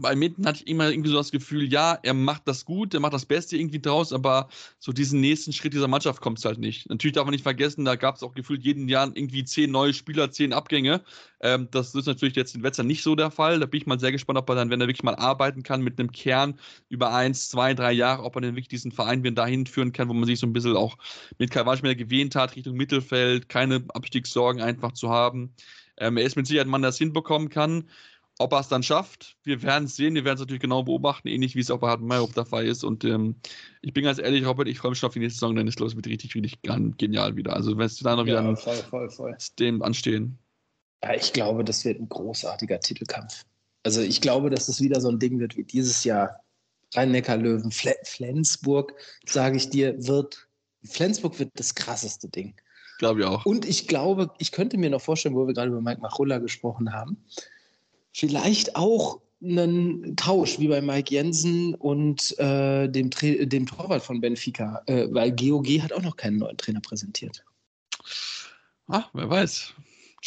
bei 0.01 0.15
Mitten 0.15 0.45
hatte 0.45 0.63
ich 0.63 0.67
immer 0.67 0.89
irgendwie 0.89 1.09
so 1.09 1.17
das 1.17 1.31
Gefühl, 1.31 1.71
ja, 1.71 1.99
er 2.01 2.13
macht 2.13 2.47
das 2.47 2.63
gut, 2.63 2.93
er 2.93 3.01
macht 3.01 3.13
das 3.13 3.25
Beste 3.25 3.57
irgendwie 3.57 3.81
draus, 3.81 4.13
aber 4.13 4.47
so 4.79 4.93
diesen 4.93 5.19
nächsten 5.19 5.51
Schritt 5.51 5.73
dieser 5.73 5.89
Mannschaft 5.89 6.21
kommt 6.21 6.39
es 6.39 6.45
halt 6.45 6.57
nicht. 6.57 6.89
Natürlich 6.89 7.15
darf 7.15 7.25
man 7.25 7.33
nicht 7.33 7.43
vergessen, 7.43 7.83
da 7.83 7.95
gab 7.95 8.15
es 8.15 8.23
auch 8.23 8.33
gefühlt 8.33 8.63
jeden 8.63 8.87
Jahr 8.87 9.07
irgendwie 9.13 9.43
zehn 9.43 9.71
neue 9.71 9.93
Spieler, 9.93 10.31
zehn 10.31 10.53
Abgänge. 10.53 11.01
Ähm, 11.41 11.67
das 11.71 11.93
ist 11.95 12.05
natürlich 12.05 12.37
jetzt 12.37 12.55
in 12.55 12.63
Wetzlar 12.63 12.87
nicht 12.87 13.03
so 13.03 13.13
der 13.15 13.29
Fall. 13.29 13.59
Da 13.59 13.65
bin 13.65 13.81
ich 13.81 13.87
mal 13.87 13.99
sehr 13.99 14.13
gespannt, 14.13 14.39
ob 14.39 14.47
er 14.49 14.55
dann, 14.55 14.69
wenn 14.69 14.79
er 14.79 14.87
wirklich 14.87 15.03
mal 15.03 15.15
arbeiten 15.15 15.63
kann 15.63 15.81
mit 15.81 15.99
einem 15.99 16.13
Kern 16.13 16.57
über 16.87 17.13
eins, 17.13 17.49
zwei, 17.49 17.73
drei 17.73 17.91
Jahre, 17.91 18.23
ob 18.23 18.35
er 18.35 18.41
dann 18.41 18.55
wirklich 18.55 18.69
diesen 18.69 18.93
Verein 18.93 19.23
wieder 19.23 19.35
dahin 19.35 19.65
führen 19.65 19.91
kann, 19.91 20.07
wo 20.07 20.13
man 20.13 20.25
sich 20.25 20.39
so 20.39 20.47
ein 20.47 20.53
bisschen 20.53 20.77
auch 20.77 20.97
mit 21.39 21.51
Kai 21.51 21.65
Walschmidt 21.65 21.97
gewähnt 21.97 22.35
hat, 22.35 22.55
Richtung 22.55 22.75
Mittelfeld, 22.77 23.49
keine 23.49 23.83
Abstiegssorgen 23.89 24.61
einfach 24.61 24.93
zu 24.93 25.09
haben. 25.09 25.53
Ähm, 25.97 26.15
er 26.15 26.23
ist 26.23 26.37
mit 26.37 26.47
Sicherheit 26.47 26.67
ein 26.67 26.71
Mann, 26.71 26.81
der 26.81 26.89
das 26.89 26.97
hinbekommen 26.97 27.49
kann. 27.49 27.89
Ob 28.41 28.53
er 28.53 28.61
es 28.61 28.69
dann 28.69 28.83
schafft, 28.83 29.35
wir 29.43 29.61
werden 29.63 29.83
es 29.83 29.97
sehen, 29.97 30.15
wir 30.15 30.23
werden 30.23 30.35
es 30.35 30.39
natürlich 30.39 30.61
genau 30.61 30.83
beobachten, 30.83 31.27
ähnlich 31.27 31.55
wie 31.55 31.59
es 31.59 31.69
auch 31.69 31.79
bei 31.79 31.89
Hartmann 31.89 32.07
Mayhoff 32.07 32.33
der 32.33 32.45
Fall 32.45 32.65
ist. 32.65 32.85
Und 32.85 33.03
ähm, 33.03 33.35
ich 33.81 33.91
bin 33.91 34.05
ganz 34.05 34.17
ehrlich, 34.17 34.45
Robert, 34.45 34.69
ich 34.69 34.77
freue 34.79 34.91
mich 34.91 34.99
schon 34.99 35.07
auf 35.07 35.13
die 35.13 35.19
nächste 35.19 35.39
Saison, 35.39 35.55
denn 35.57 35.67
es 35.67 35.77
los 35.77 35.95
wird 35.95 36.07
richtig, 36.07 36.33
richtig 36.35 36.61
genial 36.97 37.35
wieder. 37.35 37.53
Also 37.53 37.77
wenn 37.77 37.85
es 37.85 37.97
da 37.97 38.15
noch 38.15 38.25
wieder 38.25 38.41
Ja, 38.41 38.47
ein 38.47 38.55
voll, 38.55 38.77
voll, 38.77 39.09
voll. 39.09 39.37
dem 39.59 39.81
anstehen. 39.81 40.39
Ja, 41.03 41.13
ich 41.15 41.33
glaube, 41.33 41.65
das 41.65 41.83
wird 41.83 41.99
ein 41.99 42.07
großartiger 42.07 42.79
Titelkampf. 42.79 43.43
Also 43.83 44.01
ich 44.01 44.21
glaube, 44.21 44.49
dass 44.49 44.69
es 44.69 44.81
wieder 44.81 45.01
so 45.01 45.09
ein 45.09 45.19
Ding 45.19 45.39
wird 45.39 45.57
wie 45.57 45.63
dieses 45.65 46.03
Jahr. 46.05 46.41
Rhein-Neckar-Löwen, 46.95 47.71
Fle 47.71 47.95
Flensburg, 48.03 48.95
sage 49.25 49.57
ich 49.57 49.69
dir, 49.69 49.95
wird, 50.07 50.47
Flensburg 50.83 51.37
wird 51.39 51.51
das 51.55 51.75
krasseste 51.75 52.29
Ding. 52.29 52.55
Glaube 52.97 53.19
ich 53.19 53.25
auch. 53.25 53.45
Und 53.45 53.65
ich 53.65 53.87
glaube, 53.87 54.31
ich 54.39 54.51
könnte 54.51 54.77
mir 54.77 54.89
noch 54.89 55.01
vorstellen, 55.01 55.35
wo 55.35 55.45
wir 55.45 55.53
gerade 55.53 55.69
über 55.69 55.81
Mike 55.81 56.01
Machulla 56.01 56.39
gesprochen 56.39 56.91
haben, 56.93 57.23
vielleicht 58.13 58.75
auch 58.75 59.21
einen 59.41 60.15
Tausch 60.17 60.59
wie 60.59 60.67
bei 60.67 60.81
Mike 60.81 61.13
Jensen 61.13 61.73
und 61.75 62.37
äh, 62.39 62.89
dem, 62.89 63.09
Tra 63.09 63.27
dem 63.45 63.65
Torwart 63.65 64.03
von 64.03 64.19
Benfica, 64.19 64.81
äh, 64.87 65.07
weil 65.11 65.31
GOG 65.33 65.67
hat 65.81 65.93
auch 65.93 66.01
noch 66.01 66.17
keinen 66.17 66.37
neuen 66.37 66.57
Trainer 66.57 66.81
präsentiert. 66.81 67.43
Ah, 68.87 69.05
wer 69.13 69.29
weiß. 69.29 69.73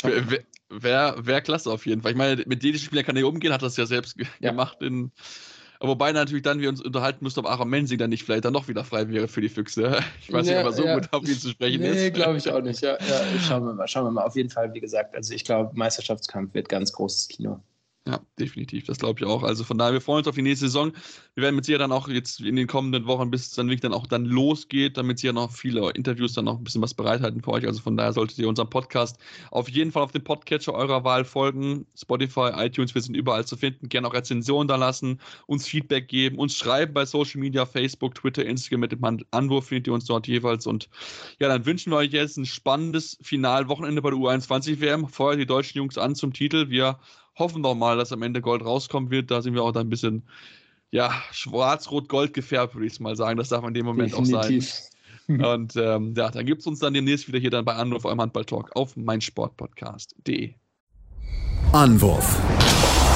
Wir 0.03 0.15
Wer, 0.15 0.31
wer, 0.31 0.41
wer, 0.71 1.17
wer 1.19 1.41
klasse 1.43 1.71
auf 1.71 1.85
jeden 1.85 2.01
Fall. 2.01 2.13
Ich 2.13 2.17
meine, 2.17 2.43
mit 2.47 2.63
dänischen 2.63 2.87
Spielern 2.87 3.05
kann 3.05 3.17
er 3.17 3.27
umgehen, 3.29 3.53
hat 3.53 3.63
das 3.63 3.77
ja 3.77 3.85
selbst 3.85 4.17
Ja. 4.41 4.51
gemacht. 4.51 4.81
In, 4.81 5.11
wobei 5.81 6.13
natürlich 6.13 6.45
dann 6.45 6.61
wir 6.61 6.71
uns 6.71 6.81
unterhalten 6.81 7.23
müssten, 7.25 7.41
ob 7.41 7.47
Aaron 7.47 7.69
Mensing 7.69 7.99
dann 7.99 8.09
nicht 8.09 8.23
vielleicht 8.25 8.47
dann 8.47 8.55
noch 8.55 8.69
wieder 8.69 8.83
frei 8.85 9.07
wäre 9.11 9.29
für 9.29 9.43
die 9.43 9.51
Füchse. 9.51 10.01
Ich 10.23 10.33
weiß 10.33 10.47
Ja, 10.47 10.53
nicht, 10.55 10.61
ob 10.65 10.71
er 10.71 10.77
so 10.77 10.85
ja. 10.87 10.95
gut 10.99 11.13
auf 11.13 11.23
ihn 11.29 11.39
zu 11.39 11.51
sprechen 11.51 11.83
Nee, 11.83 12.07
ist. 12.07 12.15
glaube 12.15 12.39
ich 12.39 12.49
auch 12.51 12.63
nicht. 12.63 12.81
Ja, 12.81 12.93
ja, 12.99 13.41
schauen 13.47 13.67
wir 13.67 13.75
mal. 13.75 13.87
Schauen 13.89 14.05
wir 14.05 14.11
mal. 14.13 14.25
Auf 14.25 14.37
jeden 14.37 14.49
Fall, 14.49 14.73
wie 14.73 14.81
gesagt, 14.81 15.15
also 15.15 15.35
ich 15.35 15.45
glaube, 15.45 15.77
Meisterschaftskampf 15.77 16.55
wird 16.55 16.71
ganz 16.71 16.93
großes 16.93 17.29
Kino. 17.29 17.61
Ja, 18.05 18.21
definitiv. 18.37 18.87
Das 18.87 18.99
glaube 18.99 19.21
ich 19.21 19.27
auch. 19.27 19.45
Also 19.45 19.63
von 19.63 19.79
daher, 19.79 19.93
wir 19.93 20.01
freuen 20.01 20.19
uns 20.19 20.27
auf 20.27 20.35
die 20.35 20.43
nächste 20.43 20.67
Saison. 20.67 20.93
Wir 21.37 21.45
werden 21.45 21.55
mit 21.55 21.65
Sicherheit 21.65 21.83
dann 21.83 21.93
auch 21.93 22.09
jetzt 22.09 22.41
in 22.41 22.57
den 22.57 22.67
kommenden 22.67 23.07
Wochen, 23.07 23.31
bis 23.31 23.47
es 23.47 23.51
dann 23.53 23.69
wirklich 23.69 23.83
dann 23.83 23.95
auch 23.95 24.09
dann 24.09 24.25
losgeht, 24.25 24.97
damit 24.97 25.21
Sie 25.21 25.29
ja 25.29 25.33
noch 25.33 25.53
viele 25.53 25.89
Interviews 25.91 26.33
dann 26.33 26.47
noch 26.47 26.59
ein 26.59 26.65
bisschen 26.65 26.83
was 26.83 26.95
bereithalten 26.95 27.43
für 27.43 27.53
euch. 27.53 27.65
Also 27.65 27.81
von 27.81 27.97
daher 27.97 28.13
solltet 28.13 28.41
ihr 28.41 28.49
unserem 28.49 28.69
Podcast 28.69 29.19
auf 29.53 29.69
jeden 29.69 29.93
Fall 29.93 30.03
auf 30.03 30.11
den 30.11 30.25
Podcatcher 30.25 30.75
eurer 30.75 31.05
Wahl 31.05 31.25
folgen. 31.25 31.87
Spotify, 31.95 32.51
iTunes, 32.57 32.93
wir 32.93 33.03
sind 33.03 33.15
überall 33.15 33.47
zu 33.47 33.57
finden. 33.57 33.89
Gerne 33.89 34.09
auch 34.09 34.15
Rezensionen 34.15 34.67
da 34.67 34.75
lassen, 34.75 35.21
uns 35.47 35.69
Feedback 35.69 36.09
geben, 36.09 36.39
uns 36.39 36.57
schreiben 36.57 36.95
bei 36.95 37.07
Social 37.07 37.41
Media, 37.41 37.65
Facebook, 37.67 38.17
Twitter, 38.17 38.45
Instagram 38.45 38.81
mit 38.81 38.91
dem 38.91 39.27
Anwurf 39.31 39.69
findet 39.69 39.87
ihr 39.87 39.93
uns 39.93 40.07
dort 40.07 40.27
jeweils. 40.27 40.67
Und 40.67 40.89
ja, 41.39 41.47
dann 41.47 41.65
wünschen 41.67 41.93
wir 41.93 41.99
euch 41.99 42.11
jetzt 42.11 42.37
ein 42.37 42.47
spannendes 42.47 43.17
Finalwochenende 43.23 44.03
bei 44.03 44.11
der 44.11 44.19
U21 44.19 44.81
WM. 44.81 45.07
Feuert 45.07 45.39
die 45.39 45.47
deutschen 45.47 45.79
Jungs 45.79 45.99
an 45.99 46.17
zum 46.17 46.33
Titel. 46.33 46.69
Wir 46.69 46.99
hoffen 47.39 47.63
doch 47.63 47.75
mal, 47.75 47.97
dass 47.97 48.13
am 48.13 48.23
Ende 48.23 48.41
Gold 48.41 48.65
rauskommen 48.65 49.11
wird. 49.11 49.31
Da 49.31 49.43
sind 49.43 49.55
wir 49.55 49.63
auch 49.63 49.73
dann 49.73 49.87
ein 49.87 49.91
bisschen, 49.91 50.23
ja, 50.91 51.13
schwarz-rot-gold 51.31 52.35
gefärbt, 52.35 52.75
würde 52.75 52.87
ich 52.87 53.01
mal 53.01 53.17
sagen. 53.17 53.39
Das 53.39 53.49
darf 53.49 53.65
in 53.65 53.75
dem 53.75 53.87
Moment 53.87 54.15
auch 54.15 54.25
sein. 54.25 54.65
Und 55.29 55.77
ähm, 55.77 56.15
ja, 56.17 56.31
dann 56.31 56.45
gibt 56.45 56.61
es 56.61 56.67
uns 56.67 56.81
dann 56.81 56.95
demnächst 56.95 57.29
wieder 57.29 57.39
hier 57.39 57.51
dann 57.51 57.65
bei 57.65 57.75
Anruf 57.75 58.05
eurem 58.05 58.21
Handball-Talk 58.21 58.75
auf 58.75 58.97
meinsportpodcast.de. 58.97 60.55
Anwurf. 61.73 62.39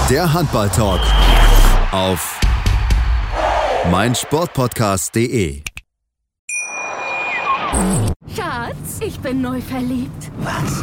Der 0.09 0.33
Handball-Talk 0.33 1.01
auf 1.93 2.41
meinsportpodcast.de. 3.91 5.63
Schatz, 8.35 9.01
ich 9.01 9.19
bin 9.21 9.43
neu 9.43 9.61
verliebt. 9.61 10.31
Was? 10.39 10.83